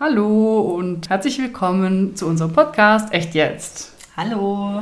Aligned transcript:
Hallo 0.00 0.60
und 0.60 1.10
herzlich 1.10 1.38
willkommen 1.38 2.16
zu 2.16 2.26
unserem 2.26 2.52
Podcast 2.52 3.12
Echt 3.12 3.34
jetzt. 3.34 3.92
Hallo. 4.16 4.80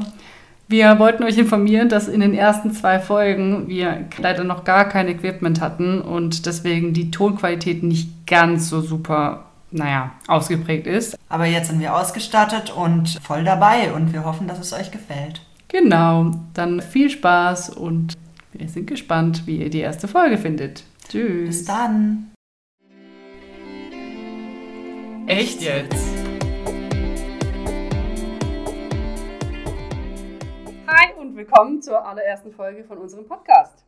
Wir 0.69 0.99
wollten 1.01 1.25
euch 1.25 1.37
informieren, 1.37 1.89
dass 1.89 2.07
in 2.07 2.21
den 2.21 2.33
ersten 2.33 2.73
zwei 2.73 3.01
Folgen 3.01 3.69
wir 3.69 4.07
leider 4.19 4.45
noch 4.45 4.65
gar 4.65 4.89
kein 4.89 5.09
Equipment 5.09 5.61
hatten 5.61 6.01
und 6.01 6.47
deswegen 6.47 6.95
die 6.95 7.11
Tonqualität 7.11 7.83
nicht 7.83 8.27
ganz 8.27 8.71
so 8.71 8.81
super, 8.81 9.47
naja, 9.73 10.13
ausgeprägt 10.29 10.87
ist. 10.87 11.19
Aber 11.29 11.45
jetzt 11.45 11.69
sind 11.69 11.81
wir 11.81 11.95
ausgestattet 11.95 12.73
und 12.75 13.19
voll 13.21 13.43
dabei 13.43 13.93
und 13.93 14.13
wir 14.13 14.25
hoffen, 14.25 14.47
dass 14.47 14.61
es 14.61 14.73
euch 14.73 14.93
gefällt. 14.93 15.43
Genau, 15.69 16.31
dann 16.55 16.81
viel 16.81 17.11
Spaß 17.11 17.71
und 17.71 18.17
wir 18.53 18.69
sind 18.69 18.87
gespannt, 18.87 19.43
wie 19.47 19.57
ihr 19.57 19.71
die 19.71 19.81
erste 19.81 20.09
Folge 20.09 20.39
findet. 20.39 20.85
Tschüss. 21.09 21.49
Bis 21.49 21.65
dann. 21.65 22.30
Echt 25.31 25.63
jetzt? 25.63 25.95
Hi 30.89 31.15
und 31.21 31.37
willkommen 31.37 31.81
zur 31.81 32.05
allerersten 32.05 32.51
Folge 32.51 32.83
von 32.83 32.99
unserem 32.99 33.29
Podcast. 33.29 33.85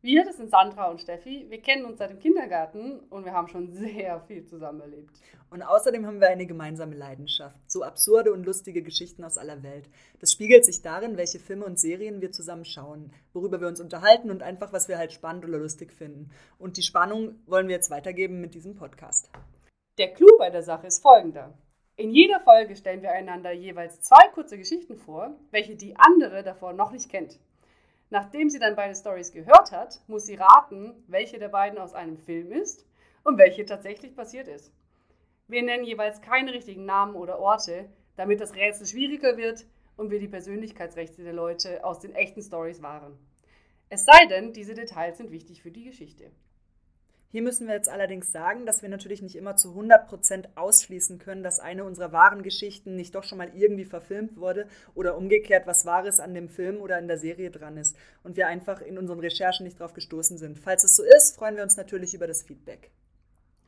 Wir, 0.00 0.24
das 0.24 0.36
sind 0.36 0.52
Sandra 0.52 0.88
und 0.88 1.00
Steffi. 1.00 1.46
Wir 1.48 1.60
kennen 1.60 1.84
uns 1.84 1.98
seit 1.98 2.10
dem 2.10 2.20
Kindergarten 2.20 3.00
und 3.10 3.24
wir 3.24 3.32
haben 3.32 3.48
schon 3.48 3.72
sehr 3.72 4.20
viel 4.28 4.46
zusammen 4.46 4.80
erlebt. 4.80 5.10
Und 5.50 5.64
außerdem 5.64 6.06
haben 6.06 6.20
wir 6.20 6.28
eine 6.28 6.46
gemeinsame 6.46 6.94
Leidenschaft. 6.94 7.58
So 7.66 7.82
absurde 7.82 8.32
und 8.32 8.46
lustige 8.46 8.82
Geschichten 8.82 9.24
aus 9.24 9.38
aller 9.38 9.64
Welt. 9.64 9.88
Das 10.20 10.30
spiegelt 10.30 10.64
sich 10.64 10.82
darin, 10.82 11.16
welche 11.16 11.40
Filme 11.40 11.64
und 11.64 11.80
Serien 11.80 12.20
wir 12.20 12.30
zusammen 12.30 12.64
schauen, 12.64 13.12
worüber 13.32 13.60
wir 13.60 13.66
uns 13.66 13.80
unterhalten 13.80 14.30
und 14.30 14.44
einfach, 14.44 14.72
was 14.72 14.86
wir 14.86 14.98
halt 14.98 15.12
spannend 15.12 15.44
oder 15.44 15.58
lustig 15.58 15.92
finden. 15.92 16.30
Und 16.60 16.76
die 16.76 16.82
Spannung 16.82 17.40
wollen 17.46 17.66
wir 17.66 17.74
jetzt 17.74 17.90
weitergeben 17.90 18.40
mit 18.40 18.54
diesem 18.54 18.76
Podcast. 18.76 19.30
Der 20.00 20.14
Clou 20.14 20.38
bei 20.38 20.48
der 20.48 20.62
Sache 20.62 20.86
ist 20.86 21.02
folgender. 21.02 21.52
In 21.96 22.10
jeder 22.10 22.40
Folge 22.40 22.74
stellen 22.74 23.02
wir 23.02 23.12
einander 23.12 23.52
jeweils 23.52 24.00
zwei 24.00 24.28
kurze 24.32 24.56
Geschichten 24.56 24.96
vor, 24.96 25.34
welche 25.50 25.76
die 25.76 25.94
andere 25.94 26.42
davor 26.42 26.72
noch 26.72 26.90
nicht 26.90 27.10
kennt. 27.10 27.38
Nachdem 28.08 28.48
sie 28.48 28.58
dann 28.58 28.76
beide 28.76 28.94
Stories 28.94 29.30
gehört 29.30 29.72
hat, 29.72 30.00
muss 30.06 30.24
sie 30.24 30.36
raten, 30.36 30.94
welche 31.06 31.38
der 31.38 31.50
beiden 31.50 31.78
aus 31.78 31.92
einem 31.92 32.16
Film 32.16 32.50
ist 32.50 32.86
und 33.24 33.36
welche 33.36 33.66
tatsächlich 33.66 34.16
passiert 34.16 34.48
ist. 34.48 34.72
Wir 35.48 35.62
nennen 35.62 35.84
jeweils 35.84 36.22
keine 36.22 36.54
richtigen 36.54 36.86
Namen 36.86 37.14
oder 37.14 37.38
Orte, 37.38 37.90
damit 38.16 38.40
das 38.40 38.54
Rätsel 38.54 38.86
schwieriger 38.86 39.36
wird 39.36 39.66
und 39.98 40.10
wir 40.10 40.18
die 40.18 40.28
Persönlichkeitsrechte 40.28 41.24
der 41.24 41.34
Leute 41.34 41.84
aus 41.84 41.98
den 41.98 42.14
echten 42.14 42.40
Stories 42.40 42.80
wahren. 42.80 43.18
Es 43.90 44.06
sei 44.06 44.24
denn, 44.30 44.54
diese 44.54 44.72
Details 44.72 45.18
sind 45.18 45.30
wichtig 45.30 45.60
für 45.60 45.70
die 45.70 45.84
Geschichte. 45.84 46.30
Hier 47.32 47.42
müssen 47.42 47.68
wir 47.68 47.74
jetzt 47.74 47.88
allerdings 47.88 48.32
sagen, 48.32 48.66
dass 48.66 48.82
wir 48.82 48.88
natürlich 48.88 49.22
nicht 49.22 49.36
immer 49.36 49.54
zu 49.54 49.68
100% 49.68 50.46
ausschließen 50.56 51.20
können, 51.20 51.44
dass 51.44 51.60
eine 51.60 51.84
unserer 51.84 52.10
wahren 52.10 52.42
Geschichten 52.42 52.96
nicht 52.96 53.14
doch 53.14 53.22
schon 53.22 53.38
mal 53.38 53.52
irgendwie 53.54 53.84
verfilmt 53.84 54.36
wurde 54.36 54.66
oder 54.96 55.16
umgekehrt 55.16 55.64
was 55.64 55.86
Wahres 55.86 56.18
an 56.18 56.34
dem 56.34 56.48
Film 56.48 56.80
oder 56.80 56.98
in 56.98 57.06
der 57.06 57.18
Serie 57.18 57.52
dran 57.52 57.76
ist 57.76 57.96
und 58.24 58.36
wir 58.36 58.48
einfach 58.48 58.80
in 58.80 58.98
unseren 58.98 59.20
Recherchen 59.20 59.62
nicht 59.62 59.78
drauf 59.78 59.92
gestoßen 59.92 60.38
sind. 60.38 60.58
Falls 60.58 60.82
es 60.82 60.96
so 60.96 61.04
ist, 61.04 61.36
freuen 61.36 61.54
wir 61.54 61.62
uns 61.62 61.76
natürlich 61.76 62.14
über 62.14 62.26
das 62.26 62.42
Feedback. 62.42 62.90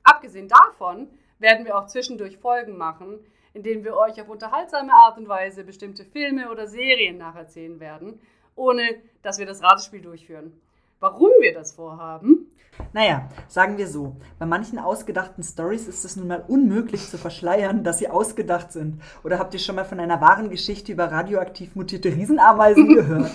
Abgesehen 0.03 0.49
davon 0.49 1.09
werden 1.39 1.65
wir 1.65 1.79
auch 1.79 1.87
zwischendurch 1.87 2.39
Folgen 2.39 2.77
machen, 2.77 3.21
in 3.55 3.63
denen 3.63 3.85
wir 3.85 3.97
euch 3.97 4.21
auf 4.21 4.29
unterhaltsame 4.29 4.93
Art 4.93 5.19
und 5.19 5.29
Weise 5.29 5.63
bestimmte 5.63 6.05
Filme 6.05 6.51
oder 6.51 6.67
Serien 6.67 7.19
nacherzählen 7.19 7.79
werden, 7.79 8.21
ohne 8.57 8.83
dass 9.23 9.39
wir 9.39 9.47
das 9.47 9.63
Ratespiel 9.63 10.01
durchführen. 10.01 10.61
Warum 11.03 11.31
wir 11.41 11.53
das 11.53 11.73
vorhaben? 11.73 12.47
Naja, 12.93 13.29
sagen 13.49 13.77
wir 13.77 13.89
so, 13.89 14.19
bei 14.39 14.47
manchen 14.47 14.79
ausgedachten 14.79 15.43
Stories 15.43 15.89
ist 15.89 16.05
es 16.05 16.15
nun 16.15 16.29
mal 16.29 16.45
unmöglich 16.47 17.11
zu 17.11 17.19
verschleiern, 17.19 17.83
dass 17.83 17.99
sie 17.99 18.07
ausgedacht 18.09 18.71
sind. 18.71 19.03
Oder 19.25 19.41
habt 19.41 19.53
ihr 19.53 19.59
schon 19.59 19.75
mal 19.75 19.85
von 19.85 19.99
einer 19.99 20.21
wahren 20.21 20.49
Geschichte 20.49 20.93
über 20.93 21.11
radioaktiv 21.11 21.75
mutierte 21.75 22.11
Riesenameisen 22.11 22.87
gehört? 22.95 23.33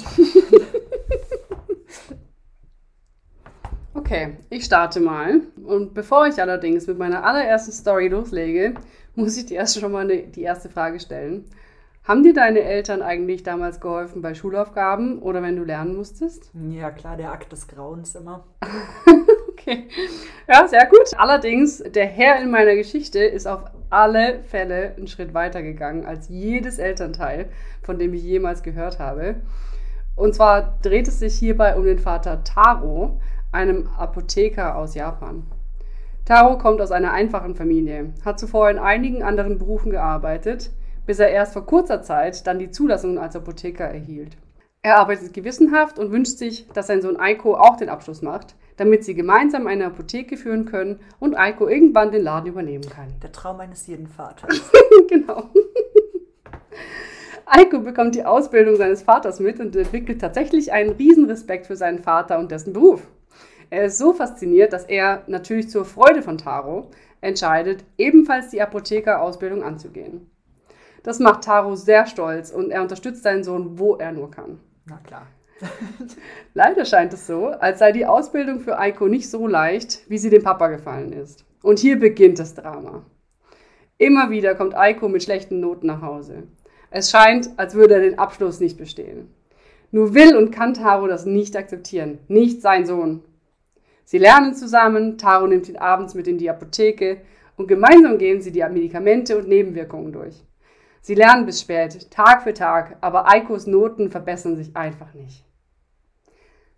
Okay, 3.94 4.38
ich 4.50 4.64
starte 4.64 5.02
mal. 5.02 5.41
Und 5.66 5.94
bevor 5.94 6.25
ich 6.28 6.41
allerdings 6.41 6.88
mit 6.88 6.97
meiner 6.97 7.25
allerersten 7.25 7.74
Story 7.74 8.08
loslege, 8.08 8.75
muss 9.16 9.36
ich 9.36 9.47
dir 9.47 9.58
erst 9.58 9.78
schon 9.78 9.91
mal 9.91 10.09
eine, 10.09 10.20
die 10.24 10.44
erste 10.44 10.70
Frage 10.70 11.02
stellen. 11.02 11.44
Haben 12.07 12.23
dir 12.23 12.34
deine 12.34 12.62
Eltern 12.62 13.01
eigentlich 13.01 13.44
damals 13.44 13.81
geholfen 13.81 14.22
bei 14.22 14.34
Schulaufgaben 14.34 15.19
oder 15.19 15.44
wenn 15.44 15.57
du 15.57 15.66
lernen 15.66 15.97
musstest? 15.97 16.50
Ja, 16.69 16.90
klar, 16.90 17.18
der 17.18 17.34
Akt 17.34 17.51
des 17.51 17.68
Grauens 17.68 18.16
immer. 18.16 18.45
okay. 19.50 19.90
Ja, 20.47 20.66
sehr 20.69 20.85
gut. 20.85 21.13
Allerdings, 21.17 21.84
der 21.84 22.06
Herr 22.06 22.41
in 22.41 22.50
meiner 22.50 22.75
Geschichte 22.75 23.19
ist 23.19 23.46
auf 23.46 23.66
alle 23.90 24.40
Fälle 24.44 24.94
einen 24.96 25.07
Schritt 25.07 25.34
weiter 25.34 25.62
gegangen 25.62 26.06
als 26.06 26.29
jedes 26.29 26.79
Elternteil, 26.79 27.50
von 27.84 28.00
dem 28.00 28.13
ich 28.13 28.23
jemals 28.23 28.63
gehört 28.63 29.00
habe. 29.00 29.35
Und 30.16 30.34
zwar 30.34 30.78
dreht 30.81 31.09
es 31.09 31.19
sich 31.19 31.38
hierbei 31.38 31.75
um 31.75 31.84
den 31.84 32.00
Vater 32.00 32.41
Taro, 32.46 33.19
einem 33.51 33.90
Apotheker 33.97 34.78
aus 34.78 34.96
Japan. 34.96 35.44
Taro 36.23 36.57
kommt 36.57 36.79
aus 36.79 36.91
einer 36.91 37.12
einfachen 37.12 37.56
Familie, 37.56 38.13
hat 38.23 38.40
zuvor 38.40 38.69
in 38.69 38.79
einigen 38.79 39.23
anderen 39.23 39.57
Berufen 39.57 39.91
gearbeitet, 39.91 40.72
bis 41.07 41.18
er 41.18 41.29
erst 41.29 41.53
vor 41.53 41.66
kurzer 41.66 42.03
Zeit 42.03 42.45
dann 42.45 42.59
die 42.59 42.69
Zulassung 42.69 43.18
als 43.18 43.35
Apotheker 43.35 43.85
erhielt. 43.85 44.38
Er 44.84 44.97
arbeitet 44.97 45.34
gewissenhaft 45.34 45.97
und 45.97 46.12
wünscht 46.12 46.38
sich, 46.38 46.68
dass 46.68 46.88
sein 46.88 47.01
Sohn 47.01 47.19
Eiko 47.19 47.56
auch 47.56 47.78
den 47.78 47.90
Abschluss 47.90 48.22
macht, 48.22 48.56
damit 48.75 49.03
sie 49.03 49.16
gemeinsam 49.16 49.66
eine 49.66 49.88
Apotheke 49.88 50.38
führen 50.38 50.66
können 50.66 51.00
und 51.19 51.35
Eiko 51.35 51.67
irgendwann 51.67 52.12
den 52.12 52.22
Laden 52.22 52.47
übernehmen 52.47 52.88
kann. 52.88 53.16
Der 53.23 53.31
Traum 53.31 53.59
eines 53.59 53.88
jeden 53.88 54.07
Vaters. 54.07 54.72
genau. 55.09 55.50
Eiko 57.47 57.79
bekommt 57.79 58.13
die 58.13 58.25
Ausbildung 58.25 58.75
seines 58.75 59.01
Vaters 59.01 59.40
mit 59.40 59.59
und 59.59 59.75
entwickelt 59.75 60.22
tatsächlich 60.22 60.72
einen 60.73 60.91
Riesenrespekt 60.91 61.66
für 61.66 61.78
seinen 61.78 62.00
Vater 62.00 62.38
und 62.38 62.51
dessen 62.51 62.73
Beruf. 62.73 63.01
Er 63.69 63.85
ist 63.85 63.97
so 63.97 64.13
fasziniert, 64.13 64.73
dass 64.73 64.85
er, 64.85 65.23
natürlich 65.28 65.69
zur 65.69 65.85
Freude 65.85 66.22
von 66.22 66.38
Taro, 66.38 66.91
entscheidet, 67.22 67.84
ebenfalls 67.97 68.50
die 68.50 68.62
Apothekerausbildung 68.62 69.63
anzugehen. 69.63 70.29
Das 71.07 71.19
macht 71.19 71.45
Taro 71.45 71.78
sehr 71.78 72.06
stolz 72.06 72.51
und 72.51 72.69
er 72.69 72.81
unterstützt 72.81 73.23
seinen 73.23 73.45
Sohn, 73.45 73.79
wo 73.79 73.95
er 73.95 74.12
nur 74.12 74.29
kann. 74.29 74.59
Na 74.85 74.97
klar. 74.97 75.25
Leider 76.53 76.84
scheint 76.84 77.13
es 77.13 77.25
so, 77.25 77.45
als 77.47 77.79
sei 77.79 77.94
die 77.94 78.06
Ausbildung 78.06 78.59
für 78.59 78.78
Eiko 78.78 79.07
nicht 79.07 79.29
so 79.29 79.47
leicht, 79.47 80.01
wie 80.09 80.17
sie 80.17 80.29
dem 80.29 80.44
Papa 80.44 80.67
gefallen 80.67 81.13
ist. 81.13 81.46
Und 81.63 81.79
hier 81.79 81.97
beginnt 81.97 82.40
das 82.40 82.56
Drama. 82.56 83.06
Immer 83.97 84.31
wieder 84.31 84.53
kommt 84.53 84.75
Eiko 84.75 85.07
mit 85.07 85.23
schlechten 85.23 85.62
Noten 85.62 85.88
nach 85.88 86.01
Hause. 86.01 86.44
Es 86.91 87.09
scheint, 87.09 87.51
als 87.56 87.73
würde 87.73 87.94
er 87.94 88.01
den 88.01 88.19
Abschluss 88.19 88.59
nicht 88.59 88.78
bestehen. 88.78 89.34
Nur 89.91 90.13
will 90.13 90.35
und 90.35 90.51
kann 90.51 90.73
Taro 90.73 91.07
das 91.07 91.25
nicht 91.25 91.56
akzeptieren, 91.56 92.19
nicht 92.28 92.62
sein 92.62 92.85
Sohn. 92.85 93.23
Sie 94.03 94.17
lernen 94.17 94.56
zusammen, 94.56 95.17
Taro 95.17 95.47
nimmt 95.47 95.69
ihn 95.69 95.78
abends 95.78 96.16
mit 96.16 96.28
in 96.28 96.38
die 96.38 96.50
Apotheke 96.50 97.22
und 97.56 97.69
gemeinsam 97.69 98.17
gehen 98.17 98.41
sie 98.41 98.51
die 98.51 98.59
Medikamente 98.59 99.38
und 99.38 99.47
Nebenwirkungen 99.47 100.12
durch. 100.12 100.44
Sie 101.07 101.16
lernen 101.16 101.45
bis 101.45 101.62
spät, 101.62 102.12
Tag 102.12 102.44
für 102.44 102.53
Tag, 102.53 102.97
aber 103.00 103.29
Eikos 103.31 103.66
Noten 103.66 104.12
verbessern 104.12 104.57
sich 104.57 104.75
einfach 104.75 105.13
nicht. 105.13 105.45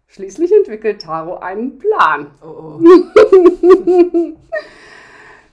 Schließlich 0.05 0.53
entwickelt 0.53 1.01
Taro 1.01 1.37
einen 1.37 1.79
Plan. 1.79 2.29
Oh 2.43 2.77
oh. 2.77 2.79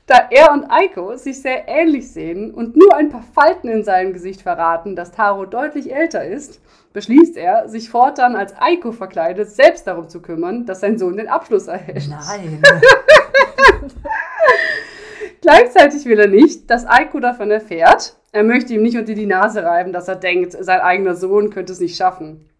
da 0.06 0.28
er 0.30 0.52
und 0.52 0.66
Eiko 0.70 1.16
sich 1.16 1.40
sehr 1.40 1.66
ähnlich 1.66 2.12
sehen 2.12 2.52
und 2.52 2.76
nur 2.76 2.94
ein 2.94 3.08
paar 3.08 3.24
Falten 3.32 3.68
in 3.68 3.82
seinem 3.82 4.12
Gesicht 4.12 4.42
verraten, 4.42 4.94
dass 4.94 5.10
Taro 5.10 5.46
deutlich 5.46 5.90
älter 5.90 6.26
ist, 6.26 6.60
beschließt 6.92 7.38
er, 7.38 7.70
sich 7.70 7.88
fortan 7.88 8.36
als 8.36 8.52
Eiko 8.60 8.92
verkleidet 8.92 9.48
selbst 9.48 9.86
darum 9.86 10.10
zu 10.10 10.20
kümmern, 10.20 10.66
dass 10.66 10.80
sein 10.80 10.98
Sohn 10.98 11.16
den 11.16 11.28
Abschluss 11.28 11.66
erhält. 11.68 12.10
Nein. 12.10 12.60
Gleichzeitig 15.40 16.04
will 16.04 16.20
er 16.20 16.28
nicht, 16.28 16.68
dass 16.68 16.86
Eiko 16.86 17.20
davon 17.20 17.50
erfährt. 17.50 18.16
Er 18.36 18.44
möchte 18.44 18.74
ihm 18.74 18.82
nicht 18.82 18.98
unter 18.98 19.14
die 19.14 19.24
Nase 19.24 19.62
reiben, 19.62 19.94
dass 19.94 20.08
er 20.08 20.16
denkt, 20.16 20.52
sein 20.52 20.80
eigener 20.80 21.14
Sohn 21.14 21.48
könnte 21.48 21.72
es 21.72 21.80
nicht 21.80 21.96
schaffen. 21.96 22.50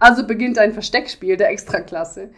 Also 0.00 0.26
beginnt 0.26 0.58
ein 0.58 0.72
Versteckspiel 0.72 1.36
der 1.36 1.50
Extraklasse. 1.50 2.30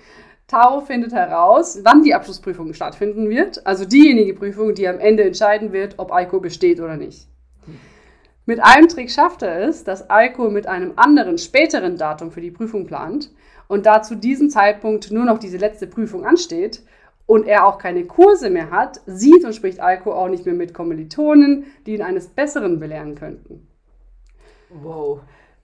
Taro 0.49 0.83
findet 0.83 1.15
heraus, 1.15 1.81
wann 1.83 2.03
die 2.03 2.13
Abschlussprüfung 2.13 2.75
stattfinden 2.75 3.31
wird, 3.31 3.67
also 3.67 3.87
diejenige 3.87 4.35
Prüfung, 4.35 4.75
die 4.75 4.87
am 4.87 4.99
Ende 4.99 5.23
entscheiden 5.23 5.73
wird, 5.73 5.95
ob 5.97 6.13
Eiko 6.13 6.41
besteht 6.41 6.79
oder 6.79 6.99
nicht. 6.99 7.27
Mit 8.45 8.63
einem 8.63 8.89
Trick 8.89 9.11
schafft 9.11 9.41
er 9.41 9.67
es, 9.67 9.83
dass 9.83 10.11
Eiko 10.11 10.51
mit 10.51 10.67
einem 10.67 10.93
anderen, 10.97 11.39
späteren 11.39 11.97
Datum 11.97 12.33
für 12.33 12.43
die 12.43 12.51
Prüfung 12.51 12.87
plant 12.87 13.31
und 13.67 13.87
da 13.87 14.03
zu 14.03 14.15
diesem 14.15 14.51
Zeitpunkt 14.51 15.11
nur 15.11 15.25
noch 15.25 15.39
diese 15.39 15.57
letzte 15.57 15.87
Prüfung 15.87 16.27
ansteht, 16.27 16.83
und 17.27 17.47
er 17.47 17.67
auch 17.67 17.79
keine 17.79 18.05
Kurse 18.05 18.51
mehr 18.51 18.71
hat, 18.71 19.01
sieht 19.07 19.45
und 19.45 19.55
spricht 19.55 19.81
Alko 19.81 20.13
auch 20.13 20.29
nicht 20.29 20.47
mehr 20.47 20.55
mit 20.55 20.75
Kommilitonen, 20.75 21.65
die 21.87 21.95
ihn 21.95 22.03
eines 22.03 22.29
Besseren 22.29 22.81
belehren 22.81 23.15
könnten. 23.15 23.67
Wow. 24.71 25.21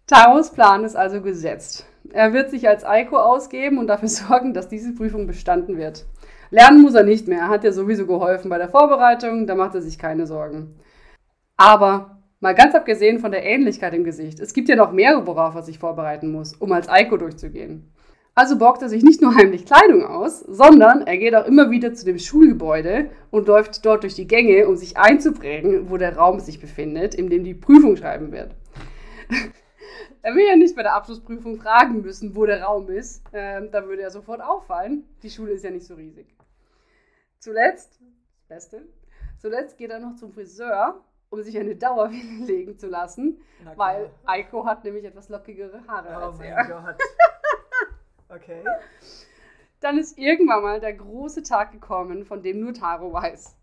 Taros 0.07 0.51
Plan 0.51 0.85
ist 0.85 0.97
also 0.97 1.21
gesetzt. 1.21 1.87
Er 2.11 2.33
wird 2.33 2.51
sich 2.51 2.67
als 2.69 2.85
Aiko 2.85 3.19
ausgeben 3.19 3.79
und 3.79 3.87
dafür 3.87 4.09
sorgen, 4.09 4.55
dass 4.55 4.69
diese 4.69 4.95
Prüfung 4.95 5.27
bestanden 5.27 5.77
wird. 5.77 6.07
Lernen 6.51 6.83
muss 6.83 6.95
er 6.95 7.05
nicht 7.05 7.29
mehr. 7.29 7.41
Er 7.41 7.49
hat 7.49 7.65
ja 7.65 7.73
sowieso 7.73 8.07
geholfen 8.07 8.49
bei 8.49 8.59
der 8.59 8.71
Vorbereitung, 8.71 9.47
da 9.47 9.55
macht 9.55 9.75
er 9.75 9.83
sich 9.83 9.99
keine 9.99 10.27
Sorgen. 10.27 10.79
Aber 11.57 12.23
mal 12.41 12.55
ganz 12.55 12.75
abgesehen 12.75 13.19
von 13.19 13.33
der 13.33 13.45
Ähnlichkeit 13.45 13.93
im 13.93 14.05
Gesicht, 14.05 14.41
es 14.41 14.55
gibt 14.55 14.69
ja 14.69 14.77
noch 14.77 14.93
mehr, 14.93 15.27
worauf 15.27 15.55
er 15.55 15.63
sich 15.63 15.79
vorbereiten 15.79 16.33
muss, 16.33 16.55
um 16.55 16.73
als 16.73 16.89
Eiko 16.89 17.19
durchzugehen. 17.19 17.93
Also 18.39 18.57
borgt 18.57 18.83
er 18.83 18.89
sich 18.89 19.03
nicht 19.03 19.21
nur 19.21 19.35
heimlich 19.35 19.67
Kleidung 19.67 20.05
aus, 20.05 20.39
sondern 20.39 21.05
er 21.09 21.19
geht 21.19 21.35
auch 21.35 21.45
immer 21.45 21.73
wieder 21.73 21.93
zu 21.93 22.05
dem 22.05 22.21
Schulgebäude 22.21 23.11
und 23.33 23.49
läuft 23.49 23.85
dort 23.85 24.05
durch 24.05 24.15
die 24.15 24.29
Gänge, 24.29 24.69
um 24.69 24.77
sich 24.77 24.97
einzuprägen, 24.97 25.91
wo 25.91 25.97
der 25.97 26.17
Raum 26.17 26.39
sich 26.39 26.61
befindet, 26.61 27.17
in 27.17 27.31
dem 27.31 27.43
die 27.43 27.55
Prüfung 27.55 27.97
schreiben 27.97 28.31
wird. 28.31 28.55
er 30.23 30.35
will 30.37 30.47
ja 30.47 30.55
nicht 30.55 30.77
bei 30.77 30.85
der 30.85 30.95
Abschlussprüfung 30.95 31.57
fragen 31.57 32.01
müssen, 32.01 32.37
wo 32.37 32.47
der 32.47 32.63
Raum 32.63 32.89
ist. 32.91 33.25
Ähm, 33.33 33.73
da 33.73 33.85
würde 33.89 34.03
er 34.03 34.13
sofort 34.13 34.41
auffallen. 34.41 35.03
Die 35.25 35.31
Schule 35.31 35.51
ist 35.51 35.65
ja 35.65 35.73
nicht 35.73 35.87
so 35.87 35.97
riesig. 35.97 36.33
Zuletzt, 37.41 37.99
das 38.01 38.47
Beste, 38.47 38.87
zuletzt 39.39 39.79
geht 39.79 39.91
er 39.91 39.99
noch 39.99 40.15
zum 40.15 40.33
Friseur, 40.33 41.03
um 41.31 41.43
sich 41.43 41.59
eine 41.59 41.75
Dauerwelle 41.75 42.45
legen 42.47 42.79
zu 42.79 42.87
lassen, 42.87 43.41
weil 43.75 44.11
Eiko 44.27 44.65
hat 44.65 44.85
nämlich 44.85 45.05
etwas 45.05 45.29
lockigere 45.29 45.83
Haare 45.89 46.11
Oh 46.11 46.27
als 46.29 46.39
mein 46.39 46.51
er. 46.51 46.65
Gott. 46.67 46.99
Okay. 48.29 48.63
Dann 49.81 49.99
ist 49.99 50.19
irgendwann 50.19 50.63
mal 50.63 50.81
der 50.81 50.95
große 50.95 51.43
Tag 51.43 51.73
gekommen, 51.73 52.25
von 52.25 52.43
dem 52.43 52.61
nur 52.61 52.75
Taro 52.75 53.13
weiß. 53.13 53.57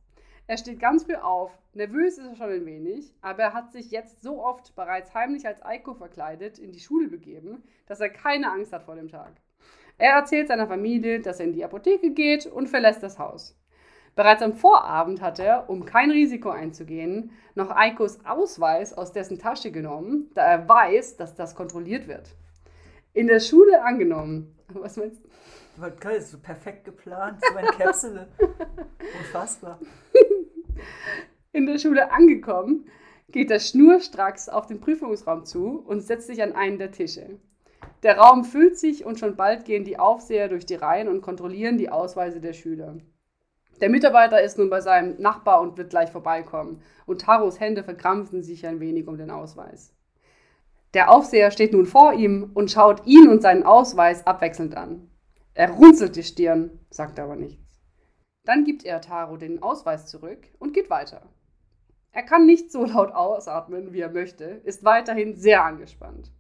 Er 0.48 0.58
steht 0.58 0.80
ganz 0.80 1.04
früh 1.04 1.16
auf. 1.16 1.52
Nervös 1.74 2.18
ist 2.18 2.28
er 2.28 2.36
schon 2.36 2.52
ein 2.52 2.66
wenig, 2.66 3.14
aber 3.22 3.44
er 3.44 3.54
hat 3.54 3.72
sich 3.72 3.92
jetzt 3.92 4.22
so 4.22 4.44
oft 4.44 4.76
bereits 4.76 5.14
heimlich 5.14 5.46
als 5.46 5.64
Eiko 5.64 5.94
verkleidet 5.94 6.60
in 6.60 6.72
die 6.72 6.80
Schule 6.80 7.10
begeben, 7.10 7.64
dass 7.88 8.00
er 8.00 8.10
keine 8.10 8.52
Angst 8.52 8.72
hat 8.72 8.84
vor 8.84 8.96
dem 8.96 9.10
Tag. 9.10 9.34
Er 9.98 10.14
erzählt 10.14 10.48
seiner 10.48 10.68
Familie, 10.68 11.20
dass 11.20 11.40
er 11.40 11.48
in 11.48 11.54
die 11.54 11.66
Apotheke 11.66 12.12
geht 12.12 12.46
und 12.46 12.70
verlässt 12.70 13.02
das 13.02 13.18
Haus. 13.18 13.58
Bereits 14.16 14.42
am 14.42 14.54
Vorabend 14.54 15.22
hat 15.22 15.40
er, 15.40 15.70
um 15.70 15.84
kein 15.84 16.12
Risiko 16.12 16.50
einzugehen, 16.50 17.32
noch 17.56 17.72
Eikos 17.72 18.24
Ausweis 18.24 18.94
aus 18.94 19.12
dessen 19.12 19.40
Tasche 19.40 19.72
genommen, 19.72 20.32
da 20.36 20.44
er 20.44 20.70
weiß, 20.70 21.18
dass 21.18 21.36
das 21.36 21.56
kontrolliert 21.56 22.08
wird. 22.08 22.36
In 23.16 23.28
der 23.28 23.40
Schule 23.40 23.82
angenommen. 23.82 24.54
Was 24.74 24.98
meinst 24.98 25.24
du? 25.24 25.30
Geil, 26.02 26.22
so 26.22 26.38
perfekt 26.38 26.84
geplant, 26.84 27.40
so 27.50 27.56
ein 27.56 27.66
Käpsele. 27.68 28.28
Unfassbar. 29.20 29.80
In 31.54 31.66
der 31.66 31.80
Schule 31.80 32.12
angekommen, 32.12 32.86
geht 33.30 33.52
er 33.52 33.62
schnurstracks 33.62 34.50
auf 34.50 34.68
den 34.68 34.82
Prüfungsraum 34.82 35.46
zu 35.46 35.80
und 35.88 36.02
setzt 36.02 36.28
sich 36.28 36.44
an 36.44 36.54
einen 36.54 36.78
der 36.78 36.92
Tische. 36.92 37.40
Der 38.04 38.18
Raum 38.18 38.44
füllt 38.44 38.78
sich 38.78 39.06
und 39.06 39.18
schon 39.18 39.38
bald 39.38 39.64
gehen 39.64 39.86
die 39.86 39.98
Aufseher 39.98 40.50
durch 40.50 40.66
die 40.66 40.76
Reihen 40.76 41.08
und 41.08 41.22
kontrollieren 41.22 41.78
die 41.78 41.90
Ausweise 41.90 42.42
der 42.42 42.54
Schüler. 42.54 42.98
Der 43.80 43.90
Mitarbeiter 43.90 44.42
ist 44.42 44.58
nun 44.58 44.70
bei 44.70 44.82
seinem 44.82 45.22
Nachbar 45.22 45.62
und 45.62 45.78
wird 45.78 45.90
gleich 45.90 46.12
vorbeikommen, 46.12 46.82
und 47.06 47.22
Taros 47.22 47.62
Hände 47.62 47.84
verkrampfen 47.86 48.44
sich 48.44 48.68
ein 48.68 48.82
wenig 48.82 49.08
um 49.08 49.18
den 49.18 49.32
Ausweis. 49.32 49.94
Der 50.96 51.12
Aufseher 51.12 51.52
steht 51.52 51.74
nun 51.74 51.86
vor 51.86 52.14
ihm 52.14 52.52
und 52.54 52.72
schaut 52.72 53.06
ihn 53.06 53.28
und 53.28 53.42
seinen 53.42 53.64
Ausweis 53.64 54.26
abwechselnd 54.26 54.78
an. 54.78 55.10
Er 55.54 55.72
runzelt 55.72 56.16
die 56.16 56.24
Stirn, 56.24 56.80
sagt 56.90 57.20
aber 57.20 57.36
nichts. 57.36 57.82
Dann 58.46 58.64
gibt 58.64 58.86
er 58.86 59.02
Taro 59.02 59.36
den 59.36 59.62
Ausweis 59.62 60.08
zurück 60.08 60.48
und 60.58 60.74
geht 60.74 60.90
weiter. 60.90 61.22
Er 62.14 62.24
kann 62.24 62.46
nicht 62.46 62.72
so 62.72 62.86
laut 62.86 63.12
ausatmen, 63.12 63.92
wie 63.92 64.00
er 64.00 64.10
möchte, 64.10 64.46
ist 64.46 64.86
weiterhin 64.86 65.36
sehr 65.36 65.66
angespannt. 65.66 66.32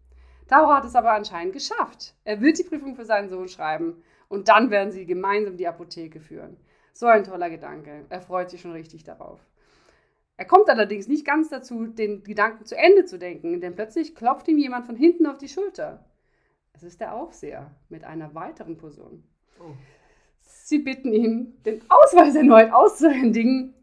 Taro 0.47 0.71
hat 0.71 0.85
es 0.85 0.95
aber 0.95 1.11
anscheinend 1.11 1.51
geschafft. 1.51 2.15
Er 2.23 2.39
wird 2.39 2.57
die 2.57 2.63
Prüfung 2.63 2.95
für 2.95 3.03
seinen 3.03 3.27
Sohn 3.27 3.49
schreiben 3.49 4.03
und 4.29 4.47
dann 4.47 4.71
werden 4.71 4.93
sie 4.93 5.05
gemeinsam 5.05 5.57
die 5.57 5.67
Apotheke 5.67 6.21
führen. 6.21 6.55
So 6.93 7.07
ein 7.07 7.25
toller 7.25 7.49
Gedanke. 7.49 8.05
Er 8.07 8.21
freut 8.21 8.49
sich 8.51 8.61
schon 8.61 8.71
richtig 8.71 9.03
darauf. 9.03 9.41
Er 10.37 10.45
kommt 10.45 10.69
allerdings 10.69 11.07
nicht 11.07 11.25
ganz 11.25 11.49
dazu, 11.49 11.85
den 11.85 12.23
Gedanken 12.23 12.65
zu 12.65 12.77
Ende 12.77 13.05
zu 13.05 13.17
denken, 13.17 13.61
denn 13.61 13.75
plötzlich 13.75 14.15
klopft 14.15 14.47
ihm 14.47 14.57
jemand 14.57 14.85
von 14.85 14.95
hinten 14.95 15.27
auf 15.27 15.37
die 15.37 15.47
Schulter. 15.47 16.05
Es 16.73 16.83
ist 16.83 16.99
der 16.99 17.15
Aufseher 17.15 17.71
mit 17.87 18.03
einer 18.03 18.35
weiteren 18.35 18.77
Person. 18.77 19.23
Oh. 19.59 19.71
Sie 20.41 20.79
bitten 20.79 21.13
ihn, 21.13 21.61
den 21.63 21.81
Ausweis 21.87 22.35
erneut 22.35 22.73
auszuhändigen 22.73 23.73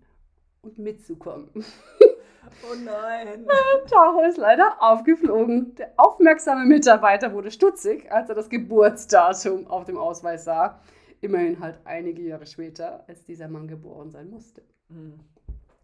und 0.60 0.78
mitzukommen. 0.78 1.49
Oh 1.54 2.75
nein. 2.84 3.46
Taro 3.90 4.22
ist 4.28 4.37
leider 4.37 4.76
aufgeflogen. 4.81 5.75
Der 5.76 5.93
aufmerksame 5.96 6.66
Mitarbeiter 6.66 7.32
wurde 7.32 7.50
stutzig, 7.50 8.10
als 8.12 8.28
er 8.28 8.34
das 8.34 8.50
Geburtsdatum 8.50 9.66
auf 9.69 9.84
dem 9.84 9.96
Ausweis 9.96 10.44
sah. 10.44 10.81
Immerhin 11.20 11.60
halt 11.60 11.78
einige 11.84 12.22
Jahre 12.22 12.46
später, 12.46 13.05
als 13.08 13.25
dieser 13.25 13.48
Mann 13.48 13.69
geboren 13.69 14.10
sein 14.10 14.28
musste. 14.28 14.62
Hm. 14.88 15.20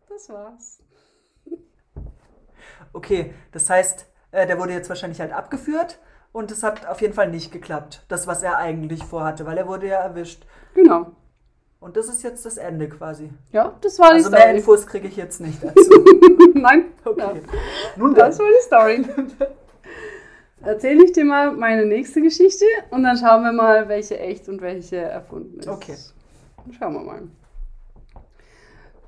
Das 0.09 0.29
war's. 0.31 0.79
Okay, 2.93 3.35
das 3.53 3.69
heißt, 3.69 4.07
äh, 4.33 4.47
der 4.47 4.59
wurde 4.59 4.73
jetzt 4.73 4.89
wahrscheinlich 4.89 5.21
halt 5.21 5.33
abgeführt 5.33 5.99
und 6.33 6.51
es 6.51 6.63
hat 6.63 6.87
auf 6.87 7.01
jeden 7.01 7.15
Fall 7.15 7.31
nicht 7.31 7.53
geklappt. 7.53 8.05
Das, 8.09 8.27
was 8.27 8.43
er 8.43 8.57
eigentlich 8.57 9.05
vorhatte, 9.05 9.47
weil 9.47 9.59
er 9.59 9.67
wurde 9.69 9.87
ja 9.89 9.99
erwischt. 10.01 10.47
Genau. 10.75 11.13
Und 11.81 11.97
das 11.97 12.09
ist 12.09 12.23
jetzt 12.25 12.45
das 12.45 12.57
Ende 12.57 12.89
quasi. 12.89 13.31
Ja, 13.53 13.77
das 13.83 13.99
war 14.01 14.09
die 14.11 14.17
Also 14.17 14.31
mehr 14.31 14.41
Story. 14.41 14.57
Infos 14.57 14.87
kriege 14.87 15.07
ich 15.07 15.17
jetzt 15.17 15.41
nicht 15.41 15.63
dazu. 15.63 16.05
Nein, 16.55 16.87
Okay. 17.05 17.21
ja. 17.21 17.35
Nun 17.97 18.15
dann. 18.15 18.31
das 18.31 18.39
war 18.41 18.47
die 18.49 18.63
Story. 18.65 19.07
Erzähle 20.61 21.05
ich 21.05 21.13
dir 21.13 21.25
mal 21.25 21.53
meine 21.53 21.87
nächste 21.87 22.21
Geschichte 22.21 22.65
und 22.91 23.05
dann 23.05 23.17
schauen 23.17 23.45
wir 23.45 23.53
mal, 23.53 23.89
welche 23.89 24.19
echt 24.19 24.49
und 24.49 24.61
welche 24.61 24.97
erfunden 24.97 25.61
ist. 25.61 25.69
Okay. 25.69 25.95
Schauen 26.77 26.95
wir 26.95 27.01
mal. 27.01 27.23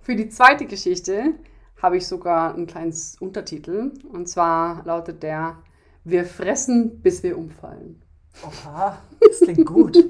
Für 0.02 0.16
die 0.16 0.28
zweite 0.28 0.64
Geschichte 0.66 1.34
habe 1.82 1.98
ich 1.98 2.06
sogar 2.06 2.54
einen 2.54 2.66
kleinen 2.66 2.94
Untertitel. 3.20 3.92
Und 4.12 4.28
zwar 4.28 4.84
lautet 4.84 5.22
der 5.22 5.62
Wir 6.04 6.24
fressen, 6.24 7.00
bis 7.02 7.22
wir 7.22 7.36
umfallen. 7.36 8.02
Oha, 8.42 8.98
das 9.20 9.40
klingt 9.40 9.66
gut. 9.66 9.98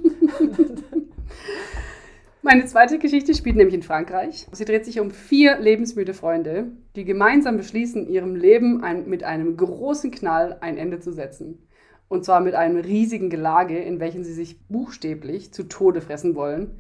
Meine 2.43 2.65
zweite 2.67 2.99
Geschichte 2.99 3.35
spielt 3.35 3.57
nämlich 3.57 3.75
in 3.75 3.83
Frankreich. 3.83 4.47
Sie 4.53 4.65
dreht 4.65 4.87
sich 4.87 4.99
um 5.01 5.11
vier 5.11 5.59
lebensmüde 5.59 6.15
Freunde, 6.15 6.69
die 6.97 7.05
gemeinsam 7.05 7.59
beschließen, 7.59 8.09
ihrem 8.09 8.35
Leben 8.35 8.83
ein, 8.83 9.09
mit 9.09 9.25
einem 9.25 9.57
großen 9.57 10.11
Knall 10.11 10.57
ein 10.61 10.79
Ende 10.79 11.01
zu 11.01 11.13
setzen. 11.13 11.67
Und 12.09 12.25
zwar 12.25 12.41
mit 12.41 12.55
einem 12.55 12.79
riesigen 12.79 13.29
Gelage, 13.29 13.79
in 13.79 14.01
welchem 14.01 14.25
sie 14.25 14.33
sich 14.33 14.67
buchstäblich 14.69 15.53
zu 15.53 15.65
Tode 15.65 16.01
fressen 16.01 16.35
wollen. 16.35 16.79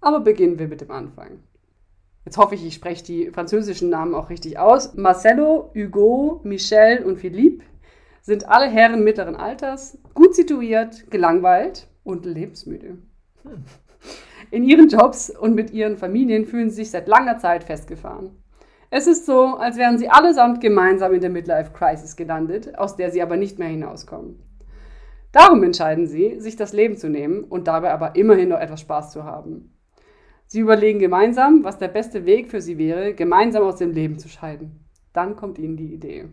Aber 0.00 0.20
beginnen 0.20 0.58
wir 0.58 0.68
mit 0.68 0.82
dem 0.82 0.90
Anfang. 0.90 1.40
Jetzt 2.24 2.38
hoffe 2.38 2.54
ich, 2.54 2.64
ich 2.64 2.74
spreche 2.74 3.04
die 3.04 3.30
französischen 3.30 3.90
Namen 3.90 4.14
auch 4.14 4.30
richtig 4.30 4.58
aus. 4.58 4.94
Marcello, 4.94 5.72
Hugo, 5.74 6.40
Michel 6.44 7.04
und 7.04 7.18
Philippe 7.18 7.64
sind 8.20 8.48
alle 8.48 8.70
Herren 8.70 9.02
mittleren 9.02 9.34
Alters, 9.34 9.98
gut 10.14 10.34
situiert, 10.34 11.10
gelangweilt 11.10 11.88
und 12.04 12.24
lebensmüde. 12.24 12.98
In 14.50 14.64
ihren 14.64 14.88
Jobs 14.88 15.30
und 15.30 15.54
mit 15.54 15.72
ihren 15.72 15.96
Familien 15.96 16.44
fühlen 16.44 16.70
sie 16.70 16.76
sich 16.76 16.90
seit 16.90 17.08
langer 17.08 17.38
Zeit 17.38 17.64
festgefahren. 17.64 18.42
Es 18.90 19.06
ist 19.06 19.26
so, 19.26 19.56
als 19.56 19.76
wären 19.76 19.98
sie 19.98 20.10
allesamt 20.10 20.60
gemeinsam 20.60 21.14
in 21.14 21.20
der 21.20 21.30
Midlife 21.30 21.72
Crisis 21.72 22.14
gelandet, 22.14 22.78
aus 22.78 22.94
der 22.94 23.10
sie 23.10 23.22
aber 23.22 23.36
nicht 23.36 23.58
mehr 23.58 23.68
hinauskommen. 23.68 24.38
Darum 25.32 25.62
entscheiden 25.64 26.06
sie, 26.06 26.38
sich 26.38 26.56
das 26.56 26.74
Leben 26.74 26.98
zu 26.98 27.08
nehmen 27.08 27.42
und 27.42 27.66
dabei 27.66 27.90
aber 27.90 28.14
immerhin 28.16 28.50
noch 28.50 28.60
etwas 28.60 28.82
Spaß 28.82 29.10
zu 29.10 29.24
haben. 29.24 29.74
Sie 30.52 30.60
überlegen 30.60 30.98
gemeinsam, 30.98 31.64
was 31.64 31.78
der 31.78 31.88
beste 31.88 32.26
Weg 32.26 32.50
für 32.50 32.60
sie 32.60 32.76
wäre, 32.76 33.14
gemeinsam 33.14 33.62
aus 33.62 33.76
dem 33.76 33.90
Leben 33.90 34.18
zu 34.18 34.28
scheiden. 34.28 34.84
Dann 35.14 35.34
kommt 35.34 35.58
ihnen 35.58 35.78
die 35.78 35.94
Idee. 35.94 36.28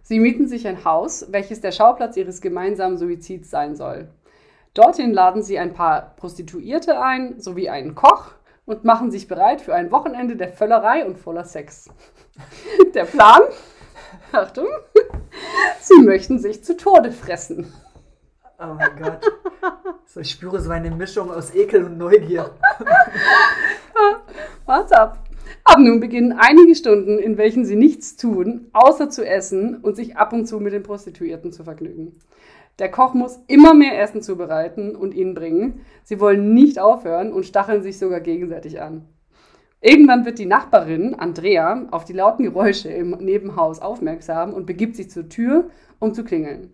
Sie 0.00 0.18
mieten 0.18 0.48
sich 0.48 0.66
ein 0.66 0.82
Haus, 0.82 1.26
welches 1.30 1.60
der 1.60 1.72
Schauplatz 1.72 2.16
ihres 2.16 2.40
gemeinsamen 2.40 2.96
Suizids 2.96 3.50
sein 3.50 3.76
soll. 3.76 4.08
Dorthin 4.72 5.12
laden 5.12 5.42
sie 5.42 5.58
ein 5.58 5.74
paar 5.74 6.16
Prostituierte 6.16 6.98
ein, 6.98 7.38
sowie 7.38 7.68
einen 7.68 7.94
Koch 7.94 8.30
und 8.64 8.84
machen 8.84 9.10
sich 9.10 9.28
bereit 9.28 9.60
für 9.60 9.74
ein 9.74 9.92
Wochenende 9.92 10.36
der 10.36 10.48
Völlerei 10.48 11.04
und 11.04 11.18
voller 11.18 11.44
Sex. 11.44 11.90
Der 12.94 13.04
Plan? 13.04 13.42
Achtung! 14.32 14.68
Sie 15.78 16.00
möchten 16.00 16.38
sich 16.38 16.64
zu 16.64 16.74
Tode 16.74 17.12
fressen. 17.12 17.70
Oh 18.62 18.74
mein 18.74 18.96
Gott. 18.96 19.20
So, 20.06 20.20
ich 20.20 20.30
spüre 20.30 20.60
so 20.60 20.70
eine 20.70 20.90
Mischung 20.90 21.32
aus 21.32 21.52
Ekel 21.52 21.84
und 21.84 21.98
Neugier. 21.98 22.50
What's 24.66 24.92
up? 24.92 25.18
Ab 25.64 25.78
nun 25.78 25.98
beginnen 25.98 26.32
einige 26.38 26.76
Stunden, 26.76 27.18
in 27.18 27.38
welchen 27.38 27.64
sie 27.64 27.74
nichts 27.74 28.16
tun, 28.16 28.68
außer 28.72 29.10
zu 29.10 29.26
essen 29.26 29.78
und 29.78 29.96
sich 29.96 30.16
ab 30.16 30.32
und 30.32 30.46
zu 30.46 30.60
mit 30.60 30.72
den 30.72 30.84
Prostituierten 30.84 31.50
zu 31.50 31.64
vergnügen. 31.64 32.20
Der 32.78 32.90
Koch 32.90 33.14
muss 33.14 33.40
immer 33.48 33.74
mehr 33.74 34.00
Essen 34.00 34.22
zubereiten 34.22 34.94
und 34.94 35.12
ihnen 35.12 35.34
bringen. 35.34 35.80
Sie 36.04 36.20
wollen 36.20 36.54
nicht 36.54 36.78
aufhören 36.78 37.32
und 37.32 37.46
stacheln 37.46 37.82
sich 37.82 37.98
sogar 37.98 38.20
gegenseitig 38.20 38.80
an. 38.80 39.08
Irgendwann 39.80 40.24
wird 40.24 40.38
die 40.38 40.46
Nachbarin, 40.46 41.16
Andrea, 41.16 41.88
auf 41.90 42.04
die 42.04 42.12
lauten 42.12 42.44
Geräusche 42.44 42.90
im 42.90 43.10
Nebenhaus 43.10 43.80
aufmerksam 43.80 44.54
und 44.54 44.66
begibt 44.66 44.94
sich 44.94 45.10
zur 45.10 45.28
Tür, 45.28 45.70
um 45.98 46.14
zu 46.14 46.22
klingeln. 46.22 46.72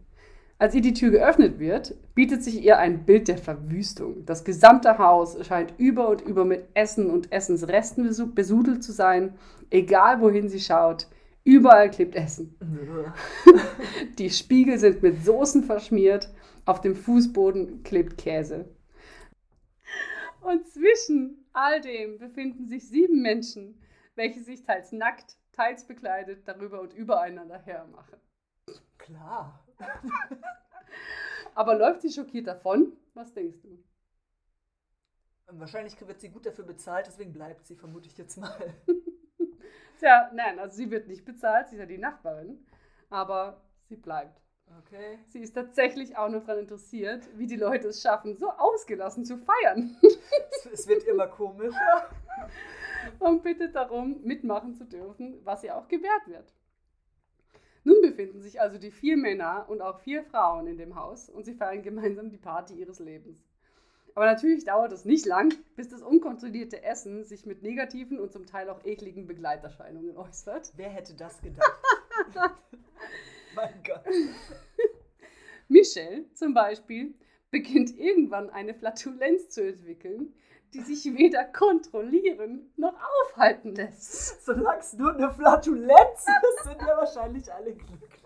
Als 0.61 0.75
ihr 0.75 0.81
die 0.81 0.93
Tür 0.93 1.11
geöffnet 1.11 1.61
wird, 1.61 1.95
bietet 2.17 2.43
sich 2.43 2.63
ihr 2.65 2.79
ein 2.79 3.05
Bild 3.05 3.29
der 3.29 3.39
Verwüstung. 3.39 4.27
Das 4.27 4.45
gesamte 4.45 4.99
Haus 4.99 5.37
scheint 5.47 5.73
über 5.79 6.09
und 6.09 6.21
über 6.23 6.45
mit 6.45 6.65
Essen 6.75 7.11
und 7.11 7.31
Essensresten 7.31 8.05
besu- 8.09 8.35
besudelt 8.35 8.83
zu 8.83 8.91
sein. 8.91 9.39
Egal 9.71 10.21
wohin 10.21 10.49
sie 10.49 10.59
schaut, 10.59 11.07
überall 11.45 11.91
klebt 11.91 12.17
Essen. 12.17 12.57
Die 14.19 14.31
Spiegel 14.31 14.79
sind 14.79 15.01
mit 15.01 15.25
Soßen 15.25 15.63
verschmiert, 15.63 16.29
auf 16.65 16.81
dem 16.81 16.97
Fußboden 16.97 17.85
klebt 17.85 18.19
Käse. 18.19 18.69
Und 20.41 20.67
zwischen 20.67 21.47
all 21.53 21.81
dem 21.81 22.19
befinden 22.19 22.67
sich 22.67 22.89
sieben 22.89 23.23
Menschen, 23.23 23.81
welche 24.17 24.43
sich 24.43 24.65
teils 24.65 24.91
nackt, 24.91 25.37
teils 25.53 25.85
bekleidet 25.87 26.49
darüber 26.49 26.81
und 26.81 26.95
übereinander 26.95 27.61
hermachen. 27.65 28.19
Klar. 28.99 29.65
Aber 31.55 31.75
läuft 31.77 32.03
sie 32.03 32.11
schockiert 32.13 32.47
davon? 32.47 32.93
Was 33.15 33.33
denkst 33.33 33.61
du? 33.63 33.83
Wahrscheinlich 35.51 35.99
wird 36.07 36.21
sie 36.21 36.29
gut 36.29 36.45
dafür 36.47 36.65
bezahlt, 36.65 37.07
deswegen 37.07 37.33
bleibt 37.33 37.67
sie, 37.67 37.75
vermute 37.75 38.07
ich 38.09 38.17
jetzt 38.19 38.37
mal. 38.37 38.75
Tja, 39.99 40.31
nein, 40.35 40.59
also 40.59 40.77
sie 40.77 40.91
wird 40.91 41.09
nicht 41.09 41.25
bezahlt, 41.25 41.69
sie 41.69 41.77
ist 41.77 41.81
ja 41.81 41.87
die 41.87 41.99
Nachbarin, 41.99 42.65
aber 43.11 43.63
sie 43.89 43.97
bleibt. 43.97 44.41
Okay. 44.81 45.19
Sie 45.29 45.41
ist 45.41 45.55
tatsächlich 45.55 46.17
auch 46.19 46.29
nur 46.29 46.41
daran 46.41 46.59
interessiert, 46.59 47.27
wie 47.39 47.47
die 47.47 47.57
Leute 47.57 47.89
es 47.89 48.03
schaffen, 48.03 48.37
so 48.37 48.51
ausgelassen 48.51 49.25
zu 49.25 49.39
feiern 49.39 49.97
Es- 50.03 50.67
Es 50.71 50.87
wird 50.87 51.05
immer 51.05 51.27
komischer. 51.27 52.11
und 53.19 53.43
bittet 53.43 53.75
darum, 53.75 54.21
mitmachen 54.23 54.75
zu 54.75 54.85
dürfen, 54.85 55.41
was 55.45 55.65
ihr 55.65 55.75
auch 55.75 55.89
gewährt 55.89 56.27
wird. 56.29 56.53
Nun 57.89 58.03
befinden 58.03 58.43
sich 58.43 58.61
also 58.61 58.77
die 58.77 58.91
vier 58.91 59.17
Männer 59.17 59.65
und 59.67 59.81
auch 59.81 60.01
vier 60.01 60.23
Frauen 60.23 60.67
in 60.67 60.77
dem 60.77 60.95
Haus 60.95 61.31
und 61.31 61.47
sie 61.47 61.55
feiern 61.55 61.83
gemeinsam 61.83 62.29
die 62.29 62.37
Party 62.37 62.75
ihres 62.75 62.99
Lebens. 62.99 63.43
Aber 64.15 64.27
natürlich 64.27 64.65
dauert 64.65 64.93
es 64.93 65.07
nicht 65.07 65.25
lang, 65.25 65.55
bis 65.75 65.89
das 65.89 66.03
unkontrollierte 66.03 66.83
Essen 66.83 67.25
sich 67.25 67.47
mit 67.47 67.63
negativen 67.63 68.21
und 68.21 68.31
zum 68.31 68.45
Teil 68.45 68.69
auch 68.69 68.85
ekligen 68.85 69.27
Begleiterscheinungen 69.27 70.19
äußert. 70.19 70.75
Wer 70.77 70.91
hätte 70.91 71.15
das 71.15 71.41
gedacht? 71.41 71.73
mein 73.55 73.83
Gott. 73.87 74.05
Michelle 75.69 76.27
zum 76.35 76.53
Beispiel 76.53 77.15
beginnt 77.51 77.99
irgendwann 77.99 78.51
eine 78.51 78.75
Flatulenz 78.75 79.49
zu 79.49 79.67
entwickeln, 79.67 80.35
die 80.75 80.81
sich 80.81 81.05
weder 81.17 81.45
kontrollieren 81.45 82.73
noch 82.77 82.95
aufhalten 83.23 83.75
lässt. 83.75 84.43
Solange 84.45 84.81
es 84.81 84.93
nur 84.95 85.15
eine 85.15 85.31
Flatulenz 85.31 86.27
ist, 86.27 86.65
sind 86.65 86.81
wir 86.81 86.97
wahrscheinlich 86.97 87.53
alle 87.53 87.75
glücklich. 87.75 88.23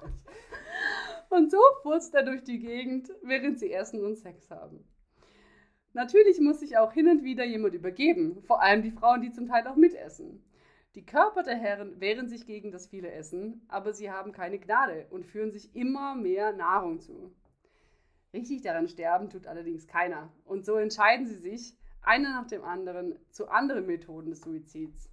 Und 1.31 1.51
so 1.51 1.61
furzt 1.83 2.15
er 2.15 2.25
durch 2.25 2.43
die 2.43 2.59
Gegend, 2.59 3.11
während 3.23 3.59
sie 3.59 3.73
essen 3.73 4.05
und 4.05 4.17
Sex 4.17 4.51
haben. 4.51 4.85
Natürlich 5.95 6.41
muss 6.41 6.61
sich 6.61 6.79
auch 6.79 6.93
hin 6.93 7.09
und 7.09 7.23
wieder 7.23 7.45
jemand 7.45 7.75
übergeben, 7.75 8.43
vor 8.43 8.63
allem 8.63 8.83
die 8.83 8.91
Frauen, 8.91 9.21
die 9.21 9.33
zum 9.33 9.47
Teil 9.47 9.67
auch 9.67 9.77
mitessen. 9.77 10.43
Die 10.95 11.07
Körper 11.07 11.43
der 11.43 11.57
Herren 11.57 12.01
wehren 12.01 12.29
sich 12.29 12.47
gegen 12.47 12.71
das 12.71 12.87
viele 12.87 13.11
Essen, 13.11 13.65
aber 13.69 13.95
sie 13.95 14.11
haben 14.11 14.33
keine 14.33 14.59
Gnade 14.59 15.07
und 15.11 15.25
führen 15.25 15.53
sich 15.53 15.75
immer 15.75 16.15
mehr 16.15 16.53
Nahrung 16.53 17.01
zu. 17.01 17.35
Richtig 18.35 18.63
daran 18.63 18.89
sterben 18.89 19.31
tut 19.31 19.47
allerdings 19.47 19.87
keiner. 19.87 20.31
Und 20.45 20.65
so 20.65 20.77
entscheiden 20.77 21.27
sie 21.27 21.37
sich, 21.37 21.77
einer 22.03 22.31
nach 22.31 22.47
dem 22.47 22.65
anderen, 22.65 23.19
zu 23.31 23.49
anderen 23.49 23.87
Methoden 23.87 24.31
des 24.31 24.43
Suizids. 24.43 25.09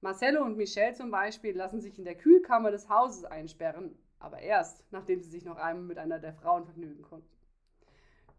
Marcello 0.00 0.42
und 0.44 0.56
Michelle 0.56 0.94
zum 0.94 1.10
Beispiel 1.10 1.56
lassen 1.56 1.80
sich 1.80 1.98
in 1.98 2.04
der 2.04 2.16
Kühlkammer 2.16 2.70
des 2.70 2.88
Hauses 2.88 3.24
einsperren, 3.24 3.96
aber 4.18 4.40
erst, 4.40 4.84
nachdem 4.90 5.20
sie 5.20 5.30
sich 5.30 5.44
noch 5.44 5.56
einmal 5.56 5.84
mit 5.84 5.98
einer 5.98 6.18
der 6.18 6.32
Frauen 6.32 6.64
vergnügen 6.64 7.02
konnten. 7.02 7.28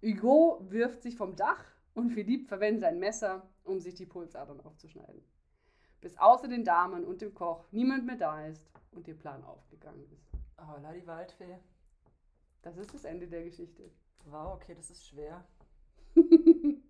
Hugo 0.01 0.59
wirft 0.69 1.03
sich 1.03 1.15
vom 1.15 1.35
Dach 1.35 1.63
und 1.93 2.09
Philippe 2.09 2.47
verwendet 2.47 2.81
sein 2.81 2.99
Messer, 2.99 3.47
um 3.63 3.79
sich 3.79 3.93
die 3.95 4.05
Pulsadern 4.05 4.59
aufzuschneiden. 4.59 5.23
Bis 6.01 6.17
außer 6.17 6.49
den 6.49 6.65
Damen 6.65 7.05
und 7.05 7.21
dem 7.21 7.33
Koch 7.33 7.65
niemand 7.71 8.05
mehr 8.05 8.17
da 8.17 8.45
ist 8.45 8.69
und 8.91 9.07
ihr 9.07 9.17
Plan 9.17 9.41
aufgegangen 9.45 10.03
ist. 10.11 10.27
Oh, 10.57 10.81
la 10.81 10.91
die 10.91 11.07
Waldfee. 11.07 11.59
Das 12.61 12.77
ist 12.77 12.93
das 12.93 13.05
Ende 13.05 13.27
der 13.27 13.43
Geschichte. 13.43 13.89
Wow, 14.25 14.55
okay, 14.55 14.75
das 14.75 14.89
ist 14.89 15.07
schwer. 15.07 15.45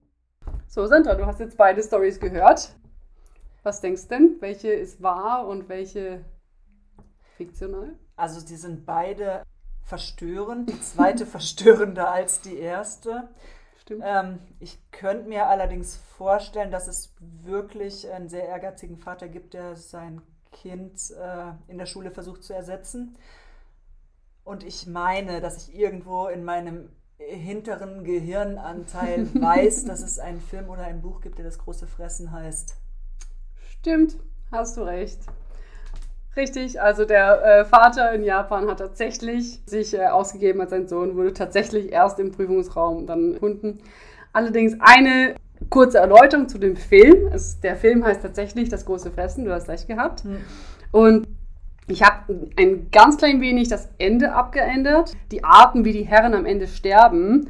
So, 0.73 0.87
Sandra, 0.87 1.13
du 1.13 1.27
hast 1.27 1.39
jetzt 1.39 1.55
beide 1.55 1.83
Stories 1.83 2.19
gehört. 2.19 2.73
Was 3.61 3.79
denkst 3.79 4.07
du 4.07 4.07
denn? 4.07 4.37
Welche 4.39 4.69
ist 4.69 5.03
wahr 5.03 5.45
und 5.47 5.69
welche 5.69 6.25
fiktional? 7.37 7.93
Also 8.15 8.43
die 8.43 8.55
sind 8.55 8.83
beide 8.83 9.43
verstörend. 9.83 10.71
Die 10.71 10.81
zweite 10.81 11.25
verstörender 11.27 12.09
als 12.09 12.41
die 12.41 12.57
erste. 12.57 13.29
Stimmt. 13.81 14.01
Ähm, 14.03 14.39
ich 14.59 14.79
könnte 14.89 15.29
mir 15.29 15.45
allerdings 15.45 15.97
vorstellen, 16.17 16.71
dass 16.71 16.87
es 16.87 17.13
wirklich 17.19 18.11
einen 18.11 18.27
sehr 18.27 18.47
ehrgeizigen 18.47 18.97
Vater 18.97 19.27
gibt, 19.27 19.53
der 19.53 19.75
sein 19.75 20.23
Kind 20.51 21.11
äh, 21.11 21.51
in 21.71 21.77
der 21.77 21.85
Schule 21.85 22.09
versucht 22.09 22.43
zu 22.43 22.51
ersetzen. 22.51 23.15
Und 24.43 24.63
ich 24.63 24.87
meine, 24.87 25.39
dass 25.39 25.67
ich 25.67 25.75
irgendwo 25.75 26.25
in 26.29 26.43
meinem 26.43 26.89
hinteren 27.27 28.03
Gehirnanteil 28.03 29.27
weiß, 29.33 29.85
dass 29.85 30.01
es 30.01 30.19
einen 30.19 30.41
Film 30.41 30.69
oder 30.69 30.83
ein 30.83 31.01
Buch 31.01 31.21
gibt, 31.21 31.37
der 31.37 31.45
das 31.45 31.59
große 31.59 31.87
Fressen 31.87 32.31
heißt. 32.31 32.75
Stimmt, 33.79 34.17
hast 34.51 34.77
du 34.77 34.81
recht. 34.81 35.19
Richtig, 36.35 36.81
also 36.81 37.05
der 37.05 37.43
äh, 37.43 37.65
Vater 37.65 38.11
in 38.13 38.23
Japan 38.23 38.67
hat 38.67 38.79
tatsächlich 38.79 39.61
sich 39.67 39.93
äh, 39.93 40.07
ausgegeben 40.07 40.61
als 40.61 40.71
sein 40.71 40.87
Sohn, 40.87 41.15
wurde 41.15 41.33
tatsächlich 41.33 41.91
erst 41.91 42.19
im 42.19 42.31
Prüfungsraum 42.31 43.05
dann 43.05 43.33
gefunden. 43.33 43.79
Allerdings 44.31 44.75
eine 44.79 45.35
kurze 45.69 45.99
Erläuterung 45.99 46.49
zu 46.49 46.57
dem 46.57 46.75
Film. 46.75 47.27
Es, 47.31 47.59
der 47.59 47.75
Film 47.75 48.03
heißt 48.03 48.21
tatsächlich 48.21 48.69
Das 48.69 48.85
große 48.85 49.11
Fressen, 49.11 49.45
du 49.45 49.53
hast 49.53 49.69
recht 49.69 49.87
gehabt. 49.87 50.23
Und 50.91 51.27
ich 51.87 52.03
habe 52.03 52.49
ein 52.57 52.89
ganz 52.91 53.17
klein 53.17 53.41
wenig 53.41 53.67
das 53.67 53.89
Ende 53.97 54.33
abgeändert. 54.33 55.13
Die 55.31 55.43
Arten, 55.43 55.85
wie 55.85 55.91
die 55.91 56.03
Herren 56.03 56.33
am 56.33 56.45
Ende 56.45 56.67
sterben, 56.67 57.49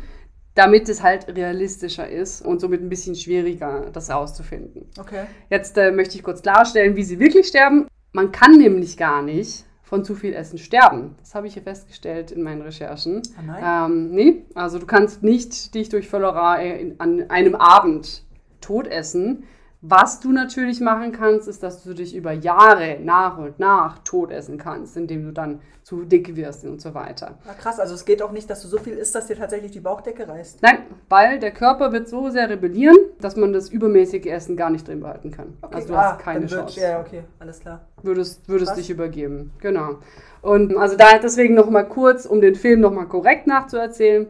damit 0.55 0.89
es 0.89 1.01
halt 1.01 1.27
realistischer 1.35 2.07
ist 2.07 2.45
und 2.45 2.59
somit 2.59 2.81
ein 2.81 2.89
bisschen 2.89 3.15
schwieriger, 3.15 3.89
das 3.91 4.09
rauszufinden. 4.09 4.87
Okay. 4.99 5.25
Jetzt 5.49 5.77
äh, 5.77 5.91
möchte 5.91 6.15
ich 6.15 6.23
kurz 6.23 6.41
klarstellen, 6.41 6.95
wie 6.95 7.03
sie 7.03 7.19
wirklich 7.19 7.47
sterben. 7.47 7.87
Man 8.11 8.31
kann 8.31 8.57
nämlich 8.57 8.97
gar 8.97 9.21
nicht 9.21 9.65
von 9.81 10.03
zu 10.03 10.15
viel 10.15 10.33
Essen 10.33 10.57
sterben. 10.57 11.15
Das 11.19 11.35
habe 11.35 11.47
ich 11.47 11.53
hier 11.53 11.63
festgestellt 11.63 12.31
in 12.31 12.41
meinen 12.41 12.61
Recherchen. 12.61 13.21
Ah, 13.37 13.41
nein? 13.45 13.91
Ähm, 13.91 14.11
nee, 14.11 14.43
also 14.55 14.79
du 14.79 14.85
kannst 14.85 15.23
nicht 15.23 15.73
dich 15.75 15.89
durch 15.89 16.07
Völlerei 16.07 16.93
an 16.97 17.29
einem 17.29 17.55
Abend 17.55 18.23
tot 18.61 18.87
essen. 18.87 19.43
Was 19.85 20.21
du 20.21 20.31
natürlich 20.31 20.79
machen 20.79 21.11
kannst, 21.11 21.49
ist, 21.49 21.61
dass 21.61 21.83
du 21.83 21.93
dich 21.93 22.15
über 22.15 22.31
Jahre 22.31 22.99
nach 23.03 23.37
und 23.37 23.59
nach 23.59 23.99
tot 24.05 24.31
essen 24.31 24.57
kannst, 24.57 24.95
indem 24.95 25.25
du 25.25 25.33
dann 25.33 25.59
zu 25.83 26.05
dick 26.05 26.37
wirst 26.37 26.63
und 26.63 26.79
so 26.81 26.93
weiter. 26.93 27.37
Na 27.45 27.51
krass, 27.53 27.81
also 27.81 27.93
es 27.93 28.05
geht 28.05 28.21
auch 28.21 28.31
nicht, 28.31 28.49
dass 28.49 28.61
du 28.61 28.69
so 28.69 28.77
viel 28.77 28.93
isst, 28.93 29.13
dass 29.13 29.27
dir 29.27 29.35
tatsächlich 29.35 29.71
die 29.71 29.81
Bauchdecke 29.81 30.25
reißt. 30.25 30.61
Nein, 30.61 30.77
weil 31.09 31.37
der 31.37 31.51
Körper 31.51 31.91
wird 31.91 32.07
so 32.07 32.29
sehr 32.29 32.49
rebellieren, 32.49 32.95
dass 33.19 33.35
man 33.35 33.51
das 33.51 33.67
übermäßige 33.67 34.25
Essen 34.27 34.55
gar 34.55 34.69
nicht 34.69 34.87
drin 34.87 35.01
behalten 35.01 35.31
kann. 35.31 35.57
also 35.61 35.89
du 35.89 35.97
hast 35.97 36.19
keine 36.19 36.45
Ah, 36.45 36.49
wird, 36.49 36.51
Chance. 36.51 36.79
Ja, 36.79 37.01
okay, 37.01 37.25
alles 37.39 37.59
klar. 37.59 37.81
würdest, 38.03 38.47
würdest 38.47 38.69
Krass. 38.69 38.79
dich 38.79 38.89
übergeben. 38.89 39.51
Genau. 39.59 39.97
Und 40.41 40.77
also 40.77 40.95
da 40.95 41.17
deswegen 41.21 41.55
noch 41.55 41.69
mal 41.69 41.83
kurz, 41.83 42.25
um 42.25 42.39
den 42.39 42.55
Film 42.55 42.79
noch 42.79 42.93
mal 42.93 43.05
korrekt 43.05 43.47
nachzuerzählen. 43.47 44.27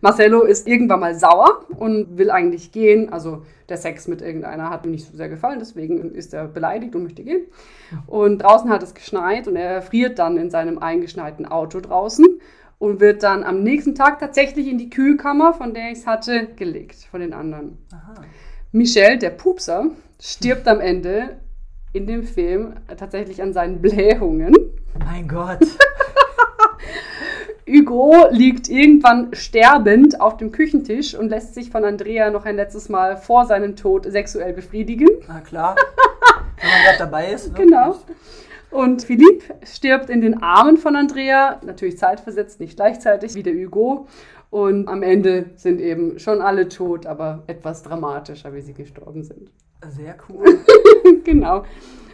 Marcello 0.00 0.42
ist 0.42 0.66
irgendwann 0.66 1.00
mal 1.00 1.14
sauer 1.14 1.64
und 1.76 2.18
will 2.18 2.30
eigentlich 2.30 2.72
gehen. 2.72 3.12
Also 3.12 3.42
der 3.68 3.76
Sex 3.76 4.08
mit 4.08 4.22
irgendeiner 4.22 4.70
hat 4.70 4.84
ihm 4.84 4.92
nicht 4.92 5.10
so 5.10 5.16
sehr 5.16 5.28
gefallen, 5.28 5.58
deswegen 5.58 6.14
ist 6.14 6.34
er 6.34 6.46
beleidigt 6.46 6.94
und 6.94 7.02
möchte 7.02 7.24
gehen. 7.24 7.46
Und 8.06 8.38
draußen 8.38 8.70
hat 8.70 8.82
es 8.82 8.94
geschneit 8.94 9.48
und 9.48 9.56
er 9.56 9.82
friert 9.82 10.18
dann 10.18 10.36
in 10.36 10.50
seinem 10.50 10.78
eingeschneiten 10.78 11.46
Auto 11.46 11.80
draußen 11.80 12.24
und 12.78 13.00
wird 13.00 13.22
dann 13.22 13.42
am 13.42 13.62
nächsten 13.62 13.94
Tag 13.94 14.18
tatsächlich 14.18 14.68
in 14.68 14.78
die 14.78 14.90
Kühlkammer, 14.90 15.54
von 15.54 15.74
der 15.74 15.90
ich 15.90 15.98
es 15.98 16.06
hatte, 16.06 16.48
gelegt, 16.56 16.96
von 17.10 17.20
den 17.20 17.32
anderen. 17.32 17.78
Aha. 17.92 18.22
Michel, 18.72 19.18
der 19.18 19.30
Pupser, 19.30 19.86
stirbt 20.20 20.68
am 20.68 20.80
Ende 20.80 21.38
in 21.92 22.06
dem 22.06 22.24
Film 22.24 22.74
tatsächlich 22.98 23.42
an 23.42 23.52
seinen 23.52 23.80
Blähungen. 23.80 24.54
Mein 24.98 25.26
Gott. 25.26 25.60
Hugo 27.68 28.28
liegt 28.30 28.68
irgendwann 28.68 29.34
sterbend 29.34 30.20
auf 30.20 30.36
dem 30.36 30.52
Küchentisch 30.52 31.16
und 31.16 31.30
lässt 31.30 31.54
sich 31.54 31.70
von 31.70 31.84
Andrea 31.84 32.30
noch 32.30 32.44
ein 32.44 32.56
letztes 32.56 32.88
Mal 32.88 33.16
vor 33.16 33.46
seinem 33.46 33.74
Tod 33.74 34.04
sexuell 34.04 34.52
befriedigen. 34.52 35.08
Na 35.26 35.40
klar. 35.40 35.74
Wenn 36.60 36.70
man 36.70 36.82
gerade 36.84 36.98
dabei 36.98 37.32
ist. 37.32 37.52
Ne? 37.52 37.64
Genau. 37.64 37.96
Und 38.70 39.02
Philippe 39.02 39.54
stirbt 39.64 40.10
in 40.10 40.20
den 40.20 40.42
Armen 40.42 40.76
von 40.76 40.94
Andrea, 40.96 41.60
natürlich 41.64 41.98
zeitversetzt, 41.98 42.60
nicht 42.60 42.76
gleichzeitig 42.76 43.34
wie 43.34 43.42
der 43.42 43.54
Hugo. 43.54 44.06
Und 44.50 44.88
am 44.88 45.02
Ende 45.02 45.46
sind 45.56 45.80
eben 45.80 46.18
schon 46.20 46.40
alle 46.40 46.68
tot, 46.68 47.04
aber 47.06 47.42
etwas 47.48 47.82
dramatischer, 47.82 48.54
wie 48.54 48.60
sie 48.60 48.74
gestorben 48.74 49.24
sind. 49.24 49.50
Sehr 49.88 50.16
cool. 50.28 50.60
genau. 51.24 51.64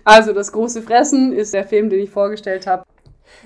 Also 0.05 0.33
das 0.33 0.51
große 0.51 0.83
Fressen 0.83 1.33
ist 1.33 1.53
der 1.53 1.65
Film, 1.65 1.91
den 1.91 2.01
ich 2.01 2.11
vorgestellt 2.11 2.67
habe. 2.67 2.85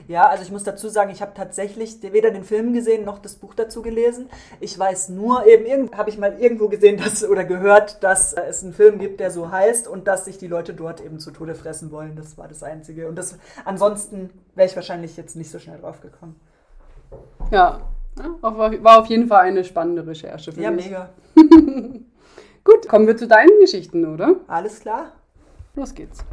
Ja, 0.08 0.28
also 0.28 0.42
ich 0.42 0.50
muss 0.50 0.64
dazu 0.64 0.88
sagen, 0.88 1.10
ich 1.10 1.22
habe 1.22 1.32
tatsächlich 1.34 1.98
weder 2.02 2.30
den 2.30 2.44
Film 2.44 2.72
gesehen 2.72 3.04
noch 3.04 3.18
das 3.18 3.36
Buch 3.36 3.54
dazu 3.54 3.82
gelesen. 3.82 4.28
Ich 4.60 4.78
weiß 4.78 5.10
nur, 5.10 5.46
eben 5.46 5.90
habe 5.96 6.10
ich 6.10 6.18
mal 6.18 6.38
irgendwo 6.38 6.68
gesehen 6.68 6.98
dass, 6.98 7.24
oder 7.24 7.44
gehört, 7.44 8.02
dass 8.02 8.32
es 8.32 8.62
einen 8.62 8.72
Film 8.72 8.98
gibt, 8.98 9.20
der 9.20 9.30
so 9.30 9.50
heißt 9.50 9.88
und 9.88 10.06
dass 10.06 10.24
sich 10.24 10.38
die 10.38 10.48
Leute 10.48 10.74
dort 10.74 11.00
eben 11.00 11.18
zu 11.18 11.30
Tode 11.30 11.54
fressen 11.54 11.90
wollen. 11.90 12.16
Das 12.16 12.38
war 12.38 12.48
das 12.48 12.62
Einzige. 12.62 13.08
Und 13.08 13.16
das, 13.16 13.38
ansonsten 13.64 14.30
wäre 14.54 14.68
ich 14.68 14.76
wahrscheinlich 14.76 15.16
jetzt 15.16 15.36
nicht 15.36 15.50
so 15.50 15.58
schnell 15.58 15.78
drauf 15.78 16.00
gekommen. 16.00 16.40
Ja, 17.50 17.80
war 18.40 19.00
auf 19.00 19.06
jeden 19.06 19.28
Fall 19.28 19.42
eine 19.42 19.64
spannende 19.64 20.06
Recherche 20.06 20.52
für 20.52 20.60
ja, 20.60 20.70
mich. 20.70 20.90
Ja, 20.90 21.10
mega. 21.34 21.98
Gut, 22.64 22.88
kommen 22.88 23.06
wir 23.06 23.16
zu 23.16 23.28
deinen 23.28 23.60
Geschichten, 23.60 24.04
oder? 24.06 24.36
Alles 24.48 24.80
klar. 24.80 25.12
Los 25.74 25.94
geht's. 25.94 26.24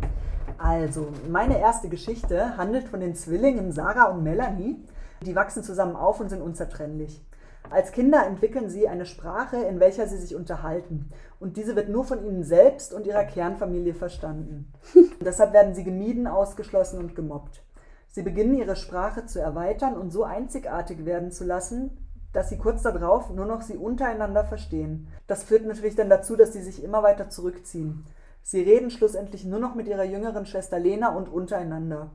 Also, 0.58 1.08
meine 1.30 1.60
erste 1.60 1.90
Geschichte 1.90 2.58
handelt 2.58 2.88
von 2.88 3.00
den 3.00 3.16
Zwillingen 3.16 3.72
Sarah 3.72 4.12
und 4.12 4.24
Melanie. 4.24 4.84
Die 5.22 5.36
wachsen 5.36 5.64
zusammen 5.64 5.96
auf 5.96 6.20
und 6.20 6.30
sind 6.30 6.42
unzertrennlich. 6.42 7.26
Als 7.70 7.92
Kinder 7.92 8.26
entwickeln 8.26 8.70
sie 8.70 8.88
eine 8.88 9.06
Sprache, 9.06 9.58
in 9.58 9.80
welcher 9.80 10.08
sie 10.08 10.18
sich 10.18 10.36
unterhalten. 10.36 11.10
Und 11.40 11.58
diese 11.58 11.76
wird 11.76 11.90
nur 11.90 12.04
von 12.04 12.24
ihnen 12.26 12.44
selbst 12.44 12.94
und 12.94 13.08
ihrer 13.08 13.24
Kernfamilie 13.24 13.94
verstanden. 13.94 14.72
Und 14.94 15.14
deshalb 15.26 15.54
werden 15.54 15.74
sie 15.74 15.84
gemieden, 15.84 16.28
ausgeschlossen 16.28 17.00
und 17.00 17.16
gemobbt. 17.16 17.64
Sie 18.10 18.22
beginnen 18.22 18.56
ihre 18.56 18.76
Sprache 18.76 19.26
zu 19.26 19.40
erweitern 19.40 19.98
und 19.98 20.12
so 20.12 20.24
einzigartig 20.24 21.06
werden 21.06 21.32
zu 21.32 21.46
lassen, 21.46 21.98
dass 22.32 22.50
sie 22.50 22.58
kurz 22.58 22.84
darauf 22.84 23.30
nur 23.32 23.46
noch 23.46 23.62
sie 23.62 23.78
untereinander 23.78 24.44
verstehen. 24.44 25.08
Das 25.26 25.44
führt 25.44 25.66
natürlich 25.66 25.96
dann 25.96 26.10
dazu, 26.10 26.36
dass 26.36 26.54
sie 26.54 26.62
sich 26.62 26.84
immer 26.84 27.02
weiter 27.02 27.30
zurückziehen. 27.30 28.06
Sie 28.54 28.62
reden 28.62 28.92
schlussendlich 28.92 29.46
nur 29.46 29.58
noch 29.58 29.74
mit 29.74 29.88
ihrer 29.88 30.04
jüngeren 30.04 30.46
Schwester 30.46 30.78
Lena 30.78 31.16
und 31.16 31.28
untereinander. 31.28 32.12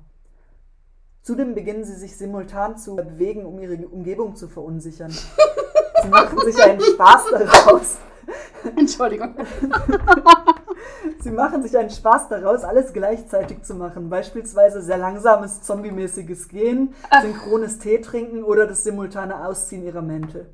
Zudem 1.21 1.57
beginnen 1.57 1.83
sie 1.83 1.97
sich 1.97 2.17
simultan 2.17 2.79
zu 2.79 2.95
bewegen, 2.95 3.45
um 3.45 3.59
ihre 3.59 3.89
Umgebung 3.89 4.37
zu 4.37 4.47
verunsichern. 4.47 5.11
Sie 6.03 6.09
machen 6.09 6.39
sich 6.39 6.63
einen 6.63 6.81
Spaß 6.81 7.25
daraus. 7.33 7.97
Entschuldigung. 8.77 9.35
Sie 11.19 11.33
machen 11.33 11.65
sich 11.65 11.77
einen 11.77 11.91
Spaß 11.91 12.29
daraus, 12.29 12.63
alles 12.63 12.93
gleichzeitig 12.93 13.65
zu 13.65 13.75
machen. 13.75 14.09
Beispielsweise 14.09 14.81
sehr 14.81 14.99
langsames, 14.99 15.63
zombie-mäßiges 15.63 16.47
Gehen, 16.47 16.95
synchrones 17.21 17.81
Tee 17.81 18.01
trinken 18.01 18.45
oder 18.45 18.69
das 18.69 18.85
simultane 18.85 19.45
Ausziehen 19.45 19.83
ihrer 19.83 20.03
Mäntel. 20.03 20.47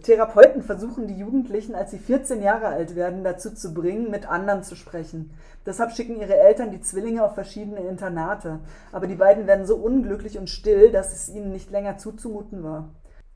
Therapeuten 0.00 0.62
versuchen 0.62 1.06
die 1.06 1.18
Jugendlichen, 1.18 1.74
als 1.74 1.90
sie 1.90 1.98
14 1.98 2.42
Jahre 2.42 2.66
alt 2.66 2.94
werden, 2.94 3.24
dazu 3.24 3.54
zu 3.54 3.72
bringen, 3.72 4.10
mit 4.10 4.28
anderen 4.28 4.62
zu 4.62 4.76
sprechen. 4.76 5.30
Deshalb 5.64 5.92
schicken 5.92 6.20
ihre 6.20 6.36
Eltern 6.36 6.70
die 6.70 6.80
Zwillinge 6.80 7.24
auf 7.24 7.34
verschiedene 7.34 7.80
Internate. 7.80 8.60
Aber 8.92 9.06
die 9.06 9.14
beiden 9.14 9.46
werden 9.46 9.66
so 9.66 9.76
unglücklich 9.76 10.38
und 10.38 10.50
still, 10.50 10.90
dass 10.90 11.12
es 11.12 11.28
ihnen 11.28 11.52
nicht 11.52 11.70
länger 11.70 11.98
zuzumuten 11.98 12.62
war. 12.62 12.90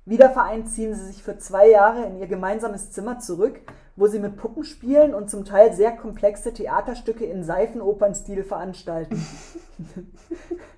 Wieder 0.05 0.31
vereint 0.31 0.69
ziehen 0.69 0.95
sie 0.95 1.07
sich 1.07 1.23
für 1.23 1.39
zwei 1.39 1.71
Jahre 1.71 2.05
in 2.07 2.19
ihr 2.19 2.27
gemeinsames 2.27 2.91
Zimmer 2.91 3.21
zurück, 3.21 3.61
wo 3.95 4.09
sie 4.09 4.19
mit 4.19 4.37
Puppen 4.37 4.65
spielen 4.65 5.15
und 5.15 5.31
zum 5.31 5.45
Teil 5.45 5.73
sehr 5.75 5.93
komplexe 5.93 6.53
Theaterstücke 6.53 7.25
in 7.25 7.45
Seifenopernstil 7.45 8.43
veranstalten. 8.43 9.25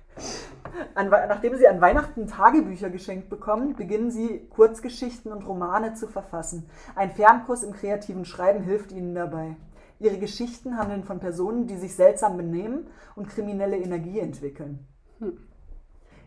An, 0.93 1.09
nachdem 1.09 1.55
sie 1.55 1.67
an 1.67 1.81
Weihnachten 1.81 2.27
Tagebücher 2.27 2.89
geschenkt 2.89 3.29
bekommen, 3.29 3.75
beginnen 3.75 4.11
sie 4.11 4.47
Kurzgeschichten 4.49 5.31
und 5.31 5.47
Romane 5.47 5.93
zu 5.93 6.07
verfassen. 6.07 6.69
Ein 6.95 7.11
Fernkurs 7.11 7.63
im 7.63 7.73
kreativen 7.73 8.25
Schreiben 8.25 8.63
hilft 8.63 8.91
ihnen 8.91 9.15
dabei. 9.15 9.55
Ihre 9.99 10.17
Geschichten 10.17 10.77
handeln 10.77 11.03
von 11.03 11.19
Personen, 11.19 11.67
die 11.67 11.77
sich 11.77 11.95
seltsam 11.95 12.35
benehmen 12.35 12.87
und 13.15 13.29
kriminelle 13.29 13.77
Energie 13.77 14.19
entwickeln. 14.19 14.85
Hm. 15.19 15.37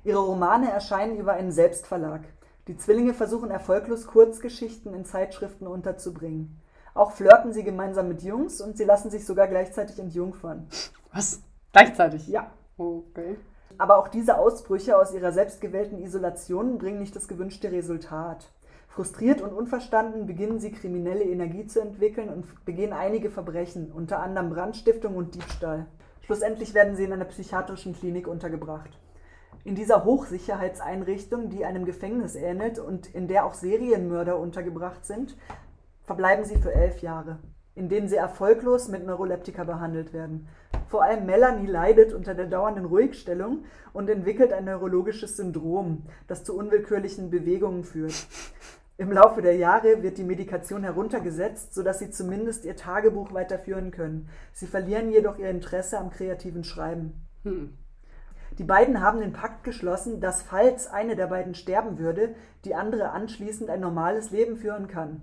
Ihre 0.04 0.20
Romane 0.20 0.70
erscheinen 0.70 1.18
über 1.18 1.34
einen 1.34 1.52
Selbstverlag. 1.52 2.22
Die 2.66 2.76
Zwillinge 2.76 3.14
versuchen 3.14 3.50
erfolglos 3.50 4.06
Kurzgeschichten 4.06 4.94
in 4.94 5.04
Zeitschriften 5.04 5.66
unterzubringen. 5.66 6.60
Auch 6.94 7.12
flirten 7.12 7.52
sie 7.52 7.64
gemeinsam 7.64 8.08
mit 8.08 8.22
Jungs 8.22 8.60
und 8.60 8.76
sie 8.76 8.84
lassen 8.84 9.10
sich 9.10 9.26
sogar 9.26 9.48
gleichzeitig 9.48 9.98
entjungfern. 9.98 10.66
Was? 11.12 11.42
Gleichzeitig? 11.72 12.26
Ja. 12.28 12.50
Okay. 12.76 13.36
Aber 13.76 13.98
auch 13.98 14.08
diese 14.08 14.38
Ausbrüche 14.38 14.96
aus 14.96 15.12
ihrer 15.12 15.32
selbstgewählten 15.32 15.98
Isolation 15.98 16.78
bringen 16.78 17.00
nicht 17.00 17.14
das 17.14 17.28
gewünschte 17.28 17.70
Resultat. 17.70 18.50
Frustriert 18.88 19.42
und 19.42 19.52
unverstanden 19.52 20.26
beginnen 20.26 20.58
sie 20.58 20.72
kriminelle 20.72 21.24
Energie 21.24 21.66
zu 21.66 21.80
entwickeln 21.80 22.30
und 22.30 22.64
begehen 22.64 22.92
einige 22.92 23.30
Verbrechen, 23.30 23.92
unter 23.92 24.20
anderem 24.20 24.50
Brandstiftung 24.50 25.14
und 25.14 25.34
Diebstahl. 25.34 25.86
Schlussendlich 26.22 26.74
werden 26.74 26.96
sie 26.96 27.04
in 27.04 27.12
einer 27.12 27.24
psychiatrischen 27.26 27.94
Klinik 27.94 28.26
untergebracht. 28.26 28.90
In 29.64 29.74
dieser 29.74 30.04
Hochsicherheitseinrichtung, 30.04 31.50
die 31.50 31.64
einem 31.64 31.84
Gefängnis 31.84 32.34
ähnelt 32.34 32.78
und 32.78 33.14
in 33.14 33.28
der 33.28 33.44
auch 33.44 33.54
Serienmörder 33.54 34.38
untergebracht 34.38 35.04
sind, 35.04 35.36
verbleiben 36.02 36.44
sie 36.44 36.56
für 36.56 36.72
elf 36.72 37.00
Jahre, 37.00 37.38
in 37.78 37.88
denen 37.88 38.08
sie 38.08 38.16
erfolglos 38.16 38.88
mit 38.88 39.06
Neuroleptika 39.06 39.62
behandelt 39.62 40.12
werden. 40.12 40.48
Vor 40.88 41.04
allem 41.04 41.26
Melanie 41.26 41.66
leidet 41.66 42.12
unter 42.12 42.34
der 42.34 42.46
dauernden 42.46 42.86
Ruhigstellung 42.86 43.64
und 43.92 44.10
entwickelt 44.10 44.52
ein 44.52 44.64
neurologisches 44.64 45.36
Syndrom, 45.36 46.02
das 46.26 46.42
zu 46.42 46.56
unwillkürlichen 46.56 47.30
Bewegungen 47.30 47.84
führt. 47.84 48.26
Im 48.96 49.12
Laufe 49.12 49.42
der 49.42 49.54
Jahre 49.54 50.02
wird 50.02 50.18
die 50.18 50.24
Medikation 50.24 50.82
heruntergesetzt, 50.82 51.72
sodass 51.72 52.00
sie 52.00 52.10
zumindest 52.10 52.64
ihr 52.64 52.74
Tagebuch 52.74 53.32
weiterführen 53.32 53.92
können. 53.92 54.28
Sie 54.52 54.66
verlieren 54.66 55.12
jedoch 55.12 55.38
ihr 55.38 55.48
Interesse 55.48 55.98
am 55.98 56.10
kreativen 56.10 56.64
Schreiben. 56.64 57.28
Hm. 57.44 57.78
Die 58.58 58.64
beiden 58.64 59.00
haben 59.00 59.20
den 59.20 59.32
Pakt 59.32 59.62
geschlossen, 59.62 60.20
dass 60.20 60.42
falls 60.42 60.88
eine 60.88 61.14
der 61.14 61.28
beiden 61.28 61.54
sterben 61.54 62.00
würde, 62.00 62.34
die 62.64 62.74
andere 62.74 63.10
anschließend 63.10 63.70
ein 63.70 63.80
normales 63.80 64.32
Leben 64.32 64.56
führen 64.56 64.88
kann. 64.88 65.22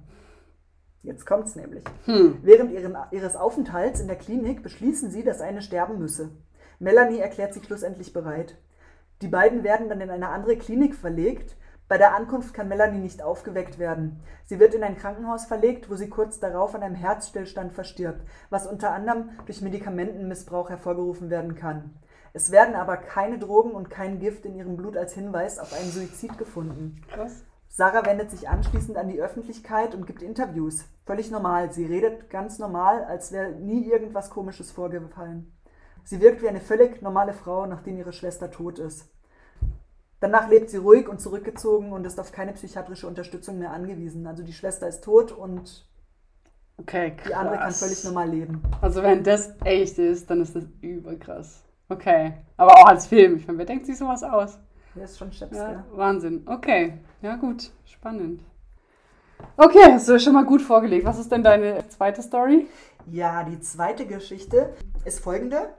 Jetzt 1.05 1.25
kommt's 1.25 1.55
nämlich. 1.55 1.83
Hm. 2.05 2.39
Während 2.41 2.71
ihren, 2.71 2.97
ihres 3.11 3.35
Aufenthalts 3.35 3.99
in 3.99 4.07
der 4.07 4.17
Klinik 4.17 4.63
beschließen 4.63 5.11
sie, 5.11 5.23
dass 5.23 5.39
eine 5.39 5.61
sterben 5.61 5.99
müsse. 5.99 6.31
Melanie 6.79 7.19
erklärt 7.19 7.53
sich 7.53 7.63
schlussendlich 7.63 8.11
bereit. 8.11 8.57
Die 9.21 9.27
beiden 9.27 9.63
werden 9.63 9.87
dann 9.87 10.01
in 10.01 10.09
eine 10.09 10.29
andere 10.29 10.57
Klinik 10.57 10.95
verlegt. 10.95 11.55
Bei 11.87 11.99
der 11.99 12.15
Ankunft 12.15 12.55
kann 12.55 12.67
Melanie 12.67 12.99
nicht 12.99 13.21
aufgeweckt 13.21 13.77
werden. 13.77 14.19
Sie 14.45 14.59
wird 14.59 14.73
in 14.73 14.83
ein 14.83 14.97
Krankenhaus 14.97 15.45
verlegt, 15.45 15.91
wo 15.91 15.95
sie 15.95 16.09
kurz 16.09 16.39
darauf 16.39 16.73
an 16.73 16.81
einem 16.81 16.95
Herzstillstand 16.95 17.73
verstirbt, 17.73 18.21
was 18.49 18.65
unter 18.65 18.91
anderem 18.91 19.29
durch 19.45 19.61
Medikamentenmissbrauch 19.61 20.71
hervorgerufen 20.71 21.29
werden 21.29 21.53
kann. 21.53 21.93
Es 22.33 22.51
werden 22.51 22.73
aber 22.73 22.97
keine 22.97 23.37
Drogen 23.37 23.71
und 23.71 23.91
kein 23.91 24.19
Gift 24.19 24.45
in 24.45 24.55
ihrem 24.55 24.75
Blut 24.75 24.97
als 24.97 25.13
Hinweis 25.13 25.59
auf 25.59 25.71
einen 25.71 25.91
Suizid 25.91 26.37
gefunden. 26.39 27.01
Krass. 27.07 27.45
Sarah 27.77 28.05
wendet 28.05 28.31
sich 28.31 28.47
anschließend 28.47 28.97
an 28.97 29.09
die 29.09 29.19
Öffentlichkeit 29.19 29.95
und 29.95 30.07
gibt 30.07 30.21
Interviews. 30.21 30.85
Völlig 31.05 31.29
normal. 31.29 31.73
Sie 31.73 31.85
redet 31.85 32.29
ganz 32.29 32.57
normal, 32.57 33.03
als 33.03 33.33
wäre 33.33 33.51
nie 33.51 33.91
irgendwas 33.91 34.29
Komisches 34.29 34.71
vorgefallen. 34.71 35.51
Sie 36.05 36.21
wirkt 36.21 36.41
wie 36.41 36.47
eine 36.47 36.61
völlig 36.61 37.01
normale 37.01 37.33
Frau, 37.33 37.65
nachdem 37.65 37.97
ihre 37.97 38.13
Schwester 38.13 38.49
tot 38.49 38.79
ist. 38.79 39.09
Danach 40.21 40.47
lebt 40.47 40.69
sie 40.69 40.77
ruhig 40.77 41.09
und 41.09 41.19
zurückgezogen 41.19 41.91
und 41.91 42.07
ist 42.07 42.17
auf 42.17 42.31
keine 42.31 42.53
psychiatrische 42.53 43.07
Unterstützung 43.07 43.59
mehr 43.59 43.71
angewiesen. 43.71 44.25
Also 44.25 44.41
die 44.41 44.53
Schwester 44.53 44.87
ist 44.87 45.03
tot 45.03 45.33
und 45.33 45.85
okay, 46.77 47.17
die 47.27 47.35
andere 47.35 47.57
kann 47.57 47.73
völlig 47.73 48.05
normal 48.05 48.29
leben. 48.29 48.63
Also 48.79 49.03
wenn 49.03 49.21
das 49.21 49.53
echt 49.65 49.99
ist, 49.99 50.29
dann 50.29 50.39
ist 50.39 50.55
das 50.55 50.63
überkrass. 50.79 51.61
Okay, 51.89 52.35
aber 52.55 52.71
auch 52.77 52.85
als 52.85 53.07
Film. 53.07 53.35
Ich 53.35 53.45
meine, 53.45 53.59
wer 53.59 53.65
denkt 53.65 53.85
sich 53.85 53.97
sowas 53.97 54.23
aus? 54.23 54.59
Der 54.95 55.03
ist 55.03 55.17
schon 55.17 55.31
Chips, 55.31 55.57
ja, 55.57 55.71
ja. 55.73 55.85
Wahnsinn. 55.91 56.43
Okay. 56.47 56.99
Ja, 57.21 57.35
gut. 57.35 57.71
Spannend. 57.85 58.41
Okay, 59.57 59.91
hast 59.91 60.07
du 60.07 60.17
schon 60.19 60.33
mal 60.33 60.45
gut 60.45 60.61
vorgelegt. 60.61 61.05
Was 61.05 61.19
ist 61.19 61.31
denn 61.31 61.43
deine 61.43 61.87
zweite 61.89 62.21
Story? 62.21 62.67
Ja, 63.05 63.43
die 63.43 63.59
zweite 63.59 64.05
Geschichte 64.05 64.73
ist 65.03 65.19
folgende. 65.19 65.69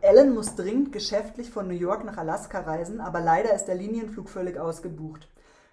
Ellen 0.00 0.34
muss 0.34 0.54
dringend 0.54 0.92
geschäftlich 0.92 1.50
von 1.50 1.66
New 1.66 1.74
York 1.74 2.04
nach 2.04 2.18
Alaska 2.18 2.60
reisen, 2.60 3.00
aber 3.00 3.20
leider 3.20 3.54
ist 3.54 3.64
der 3.64 3.74
Linienflug 3.74 4.28
völlig 4.28 4.58
ausgebucht. 4.58 5.28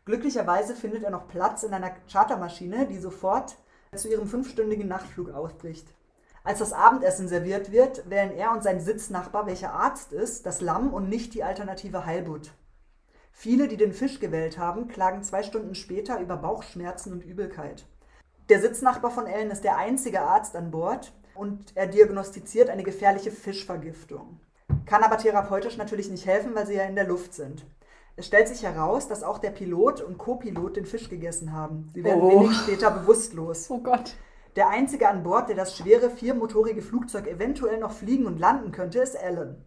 Glücklicherweise 0.05 0.73
findet 0.73 1.03
er 1.03 1.11
noch 1.11 1.27
Platz 1.27 1.63
in 1.63 1.73
einer 1.73 1.91
Chartermaschine, 2.11 2.87
die 2.87 2.97
sofort 2.97 3.55
zu 3.93 4.07
ihrem 4.09 4.27
fünfstündigen 4.27 4.87
Nachtflug 4.87 5.33
ausbricht. 5.33 5.87
Als 6.43 6.59
das 6.59 6.73
Abendessen 6.73 7.27
serviert 7.27 7.71
wird, 7.71 8.09
wählen 8.09 8.31
er 8.31 8.51
und 8.51 8.63
sein 8.63 8.79
Sitznachbar, 8.79 9.47
welcher 9.47 9.73
Arzt 9.73 10.13
ist, 10.13 10.45
das 10.45 10.61
Lamm 10.61 10.93
und 10.93 11.09
nicht 11.09 11.33
die 11.33 11.43
alternative 11.43 12.05
Heilbutt. 12.05 12.51
Viele, 13.37 13.67
die 13.67 13.75
den 13.75 13.91
Fisch 13.91 14.21
gewählt 14.21 14.57
haben, 14.57 14.87
klagen 14.87 15.21
zwei 15.21 15.43
Stunden 15.43 15.75
später 15.75 16.21
über 16.21 16.37
Bauchschmerzen 16.37 17.11
und 17.11 17.21
Übelkeit. 17.21 17.85
Der 18.47 18.61
Sitznachbar 18.61 19.11
von 19.11 19.27
Ellen 19.27 19.51
ist 19.51 19.65
der 19.65 19.77
einzige 19.77 20.21
Arzt 20.21 20.55
an 20.55 20.71
Bord 20.71 21.11
und 21.35 21.75
er 21.75 21.85
diagnostiziert 21.85 22.69
eine 22.69 22.83
gefährliche 22.83 23.31
Fischvergiftung. 23.31 24.39
Kann 24.85 25.03
aber 25.03 25.17
therapeutisch 25.17 25.75
natürlich 25.75 26.09
nicht 26.09 26.25
helfen, 26.25 26.55
weil 26.55 26.65
sie 26.65 26.75
ja 26.75 26.85
in 26.85 26.95
der 26.95 27.07
Luft 27.07 27.33
sind. 27.33 27.65
Es 28.15 28.25
stellt 28.25 28.47
sich 28.47 28.63
heraus, 28.63 29.09
dass 29.09 29.21
auch 29.21 29.37
der 29.37 29.51
Pilot 29.51 30.01
und 30.01 30.17
Co-Pilot 30.17 30.77
den 30.77 30.85
Fisch 30.85 31.09
gegessen 31.09 31.51
haben. 31.51 31.89
Sie 31.93 32.05
werden 32.05 32.21
oh. 32.21 32.39
wenig 32.39 32.55
später 32.55 32.89
bewusstlos. 32.89 33.69
Oh 33.69 33.79
Gott. 33.79 34.15
Der 34.55 34.69
einzige 34.69 35.09
an 35.09 35.23
Bord, 35.23 35.49
der 35.49 35.57
das 35.57 35.75
schwere 35.75 36.09
viermotorige 36.09 36.81
Flugzeug 36.81 37.27
eventuell 37.27 37.79
noch 37.79 37.91
fliegen 37.91 38.27
und 38.27 38.39
landen 38.39 38.71
könnte, 38.71 38.99
ist 38.99 39.21
Alan. 39.21 39.61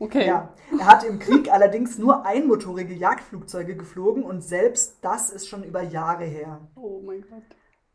Okay. 0.00 0.26
Ja, 0.26 0.52
er 0.78 0.86
hat 0.86 1.04
im 1.04 1.18
Krieg 1.18 1.48
allerdings 1.52 1.98
nur 1.98 2.24
einmotorige 2.24 2.94
Jagdflugzeuge 2.94 3.76
geflogen 3.76 4.22
und 4.22 4.42
selbst 4.42 4.98
das 5.02 5.30
ist 5.30 5.48
schon 5.48 5.64
über 5.64 5.82
Jahre 5.82 6.24
her. 6.24 6.60
Oh 6.76 7.00
mein 7.04 7.22
Gott. 7.22 7.42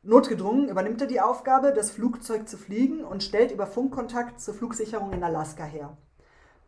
Notgedrungen 0.05 0.67
übernimmt 0.67 0.99
er 0.99 1.07
die 1.07 1.21
Aufgabe, 1.21 1.71
das 1.73 1.91
Flugzeug 1.91 2.49
zu 2.49 2.57
fliegen 2.57 3.05
und 3.05 3.23
stellt 3.23 3.51
über 3.51 3.65
Funkkontakt 3.65 4.41
zur 4.41 4.53
Flugsicherung 4.53 5.13
in 5.13 5.23
Alaska 5.23 5.63
her. 5.63 5.95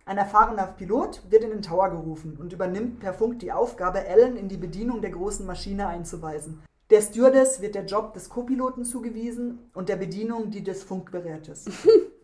Ein 0.06 0.18
erfahrener 0.18 0.68
Pilot 0.68 1.24
wird 1.30 1.44
in 1.44 1.50
den 1.50 1.62
Tower 1.62 1.90
gerufen 1.90 2.38
und 2.40 2.54
übernimmt 2.54 3.02
per 3.02 3.14
Funk 3.14 3.40
die 3.40 3.52
Aufgabe, 3.52 4.06
Ellen 4.06 4.38
in 4.38 4.48
die 4.48 4.56
Bedienung 4.56 5.02
der 5.02 5.10
großen 5.10 5.46
Maschine 5.46 5.88
einzuweisen. 5.88 6.62
Der 6.92 7.02
Stewardess 7.02 7.60
wird 7.60 7.76
der 7.76 7.86
Job 7.86 8.14
des 8.14 8.30
Co-Piloten 8.30 8.86
zugewiesen 8.86 9.72
und 9.74 9.90
der 9.90 9.98
Bedienung 9.98 10.52
die 10.52 10.64
des 10.64 10.84
Funkgerätes. 10.84 11.66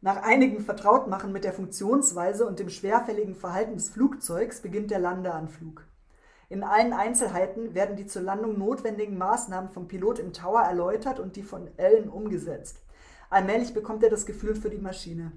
Nach 0.00 0.22
einigem 0.22 0.64
Vertrautmachen 0.64 1.32
mit 1.32 1.42
der 1.42 1.52
Funktionsweise 1.52 2.46
und 2.46 2.60
dem 2.60 2.70
schwerfälligen 2.70 3.34
Verhalten 3.34 3.74
des 3.74 3.88
Flugzeugs 3.88 4.60
beginnt 4.60 4.92
der 4.92 5.00
Landeanflug. 5.00 5.84
In 6.48 6.62
allen 6.62 6.92
Einzelheiten 6.92 7.74
werden 7.74 7.96
die 7.96 8.06
zur 8.06 8.22
Landung 8.22 8.58
notwendigen 8.58 9.18
Maßnahmen 9.18 9.68
vom 9.68 9.88
Pilot 9.88 10.20
im 10.20 10.32
Tower 10.32 10.62
erläutert 10.62 11.18
und 11.18 11.36
die 11.36 11.42
von 11.42 11.68
Ellen 11.76 12.08
umgesetzt. 12.08 12.78
Allmählich 13.28 13.74
bekommt 13.74 14.02
er 14.04 14.08
das 14.10 14.24
Gefühl 14.24 14.54
für 14.54 14.70
die 14.70 14.78
Maschine. 14.78 15.32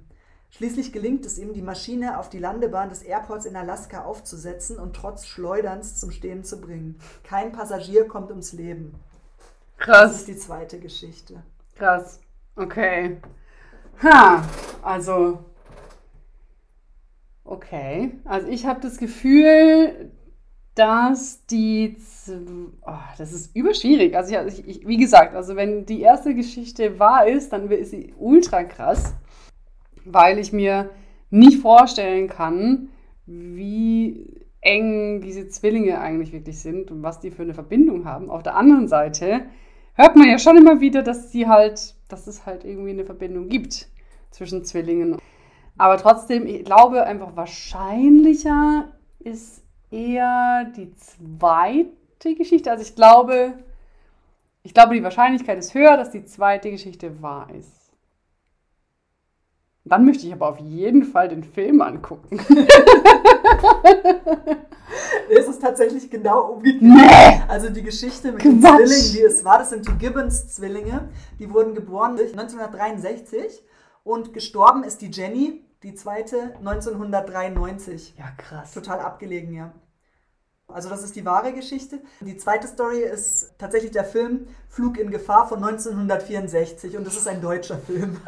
Schließlich 0.52 0.94
gelingt 0.94 1.26
es 1.26 1.38
ihm, 1.38 1.54
die 1.54 1.62
Maschine 1.62 2.20
auf 2.20 2.30
die 2.30 2.40
Landebahn 2.40 2.90
des 2.90 3.02
Airports 3.02 3.46
in 3.46 3.56
Alaska 3.56 4.04
aufzusetzen 4.04 4.78
und 4.78 4.96
trotz 4.96 5.26
Schleuderns 5.26 6.00
zum 6.00 6.12
Stehen 6.12 6.44
zu 6.44 6.62
bringen. 6.62 7.00
Kein 7.24 7.52
Passagier 7.52 8.08
kommt 8.08 8.30
ums 8.30 8.54
Leben. 8.54 8.94
Das 9.78 9.86
Krass. 9.88 10.16
ist 10.18 10.28
die 10.28 10.38
zweite 10.38 10.80
Geschichte. 10.80 11.42
Krass. 11.76 12.20
Okay. 12.56 13.18
Ha, 14.04 14.44
also. 14.82 15.40
Okay. 17.44 18.14
Also 18.26 18.48
ich 18.48 18.66
habe 18.66 18.80
das 18.82 18.98
Gefühl, 18.98 20.12
dass 20.76 21.46
die. 21.46 21.98
Oh, 22.82 22.94
das 23.18 23.34
ist 23.34 23.56
überschwierig. 23.56 24.16
Also 24.16 24.36
ich, 24.48 24.68
ich, 24.68 24.88
wie 24.88 24.98
gesagt, 24.98 25.36
also 25.36 25.56
wenn 25.56 25.86
die 25.86 26.02
erste 26.02 26.34
Geschichte 26.34 26.98
wahr 26.98 27.28
ist, 27.28 27.54
dann 27.54 27.70
ist 27.70 27.92
sie 27.92 28.14
ultra 28.18 28.64
krass, 28.64 29.14
weil 30.06 30.40
ich 30.40 30.52
mir 30.52 30.90
nicht 31.30 31.60
vorstellen 31.60 32.28
kann, 32.28 32.90
wie 33.26 34.42
eng 34.62 35.22
diese 35.22 35.48
Zwillinge 35.50 36.00
eigentlich 36.00 36.34
wirklich 36.34 36.60
sind 36.60 36.92
und 36.92 37.04
was 37.04 37.20
die 37.20 37.32
für 37.32 37.44
eine 37.44 37.54
Verbindung 37.54 38.06
haben. 38.06 38.30
Auf 38.30 38.44
der 38.44 38.56
anderen 38.56 38.88
Seite 38.88 39.42
hört 39.94 40.16
man 40.16 40.28
ja 40.28 40.40
schon 40.40 40.58
immer 40.58 40.82
wieder, 40.82 41.04
dass 41.04 41.32
sie 41.32 41.48
halt, 41.48 41.96
dass 42.08 42.28
es 42.28 42.46
halt 42.46 42.64
irgendwie 42.64 42.92
eine 42.92 43.06
Verbindung 43.06 43.48
gibt 43.50 43.91
zwischen 44.32 44.66
Zwillingen. 44.66 45.18
Aber 45.78 45.98
trotzdem, 45.98 46.48
ich 46.48 46.66
glaube 46.66 47.04
einfach 47.04 47.36
wahrscheinlicher 47.36 48.92
ist 49.20 49.64
eher 49.92 50.72
die 50.76 50.94
zweite 50.96 52.36
Geschichte. 52.36 52.72
Also 52.72 52.84
ich 52.84 52.96
glaube, 52.96 53.54
ich 54.64 54.74
glaube, 54.74 54.96
die 54.96 55.04
Wahrscheinlichkeit 55.04 55.58
ist 55.58 55.74
höher, 55.74 55.98
dass 55.98 56.12
die 56.12 56.26
zweite 56.26 56.72
Geschichte 56.72 57.22
wahr 57.22 57.48
ist. 57.58 57.92
Dann 59.84 60.06
möchte 60.06 60.28
ich 60.28 60.34
aber 60.34 60.50
auf 60.50 60.60
jeden 60.60 61.04
Fall 61.04 61.28
den 61.28 61.44
Film 61.44 61.82
angucken. 61.82 62.40
Es 65.30 65.48
ist 65.48 65.62
tatsächlich 65.62 66.10
genau 66.10 66.54
umgekehrt. 66.54 66.82
Nee! 66.82 67.42
Also 67.48 67.70
die 67.70 67.84
Geschichte 67.84 68.32
mit 68.34 68.44
den 68.44 68.60
Quatsch. 68.60 68.86
Zwillingen, 68.86 69.14
die 69.14 69.22
es 69.22 69.46
war, 69.46 69.60
das 69.60 69.70
sind 69.70 69.88
die 69.88 69.94
Gibbons-Zwillinge. 69.94 71.08
Die 71.40 71.52
wurden 71.54 71.74
geboren 71.74 72.12
1963 72.12 73.64
und 74.04 74.34
gestorben 74.34 74.84
ist 74.84 75.02
die 75.02 75.12
Jenny, 75.12 75.64
die 75.84 75.96
zweite, 75.96 76.56
1993. 76.58 78.16
Ja, 78.18 78.32
krass. 78.38 78.74
Total 78.74 79.00
abgelegen, 79.00 79.54
ja. 79.54 79.74
Also 80.68 80.90
das 80.90 81.04
ist 81.04 81.16
die 81.16 81.26
wahre 81.26 81.54
Geschichte. 81.54 82.00
Die 82.22 82.38
zweite 82.38 82.68
Story 82.68 83.02
ist 83.02 83.54
tatsächlich 83.58 83.92
der 83.92 84.06
Film 84.06 84.48
Flug 84.70 84.98
in 84.98 85.12
Gefahr 85.12 85.48
von 85.48 85.64
1964 85.64 86.98
und 86.98 87.06
das 87.06 87.18
ist 87.18 87.28
ein 87.28 87.42
deutscher 87.42 87.78
Film. 87.78 88.18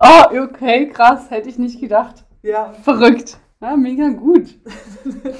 Oh, 0.00 0.44
okay, 0.44 0.88
krass. 0.88 1.28
Hätte 1.30 1.48
ich 1.48 1.58
nicht 1.58 1.80
gedacht. 1.80 2.24
Ja, 2.42 2.72
Verrückt. 2.84 3.38
Ja, 3.60 3.76
mega 3.76 4.10
gut. 4.10 4.56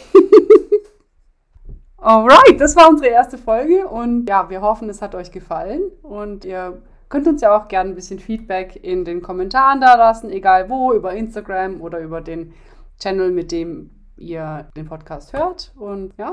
Alright, 1.99 2.61
das 2.61 2.75
war 2.75 2.89
unsere 2.89 3.11
erste 3.11 3.39
Folge 3.39 3.87
und 3.87 4.29
ja, 4.29 4.51
wir 4.51 4.61
hoffen, 4.61 4.89
es 4.89 5.03
hat 5.03 5.15
euch 5.15 5.31
gefallen 5.31 5.83
und 6.03 6.45
ihr 6.45 6.83
könnt 7.09 7.27
uns 7.27 7.41
ja 7.41 7.57
auch 7.57 7.69
gerne 7.69 7.91
ein 7.91 7.95
bisschen 7.95 8.19
Feedback 8.19 8.77
in 8.83 9.05
den 9.05 9.23
Kommentaren 9.23 9.81
da 9.81 9.95
lassen, 9.95 10.31
egal 10.31 10.69
wo, 10.69 10.93
über 10.93 11.15
Instagram 11.15 11.81
oder 11.81 12.01
über 12.01 12.21
den 12.21 12.55
Channel, 12.99 13.31
mit 13.31 13.53
dem 13.53 13.91
ihr 14.17 14.69
den 14.77 14.87
Podcast 14.87 15.33
hört 15.33 15.73
und 15.77 16.15
ja, 16.19 16.33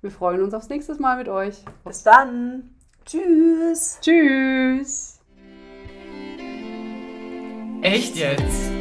wir 0.00 0.10
freuen 0.10 0.42
uns 0.42 0.54
aufs 0.54 0.68
nächste 0.68 0.94
Mal 1.00 1.18
mit 1.18 1.28
euch. 1.28 1.64
bis 1.84 2.02
dann. 2.02 2.70
Tschüss. 3.04 3.98
Tschüss! 4.00 5.20
Echt 7.82 8.16
jetzt? 8.16 8.77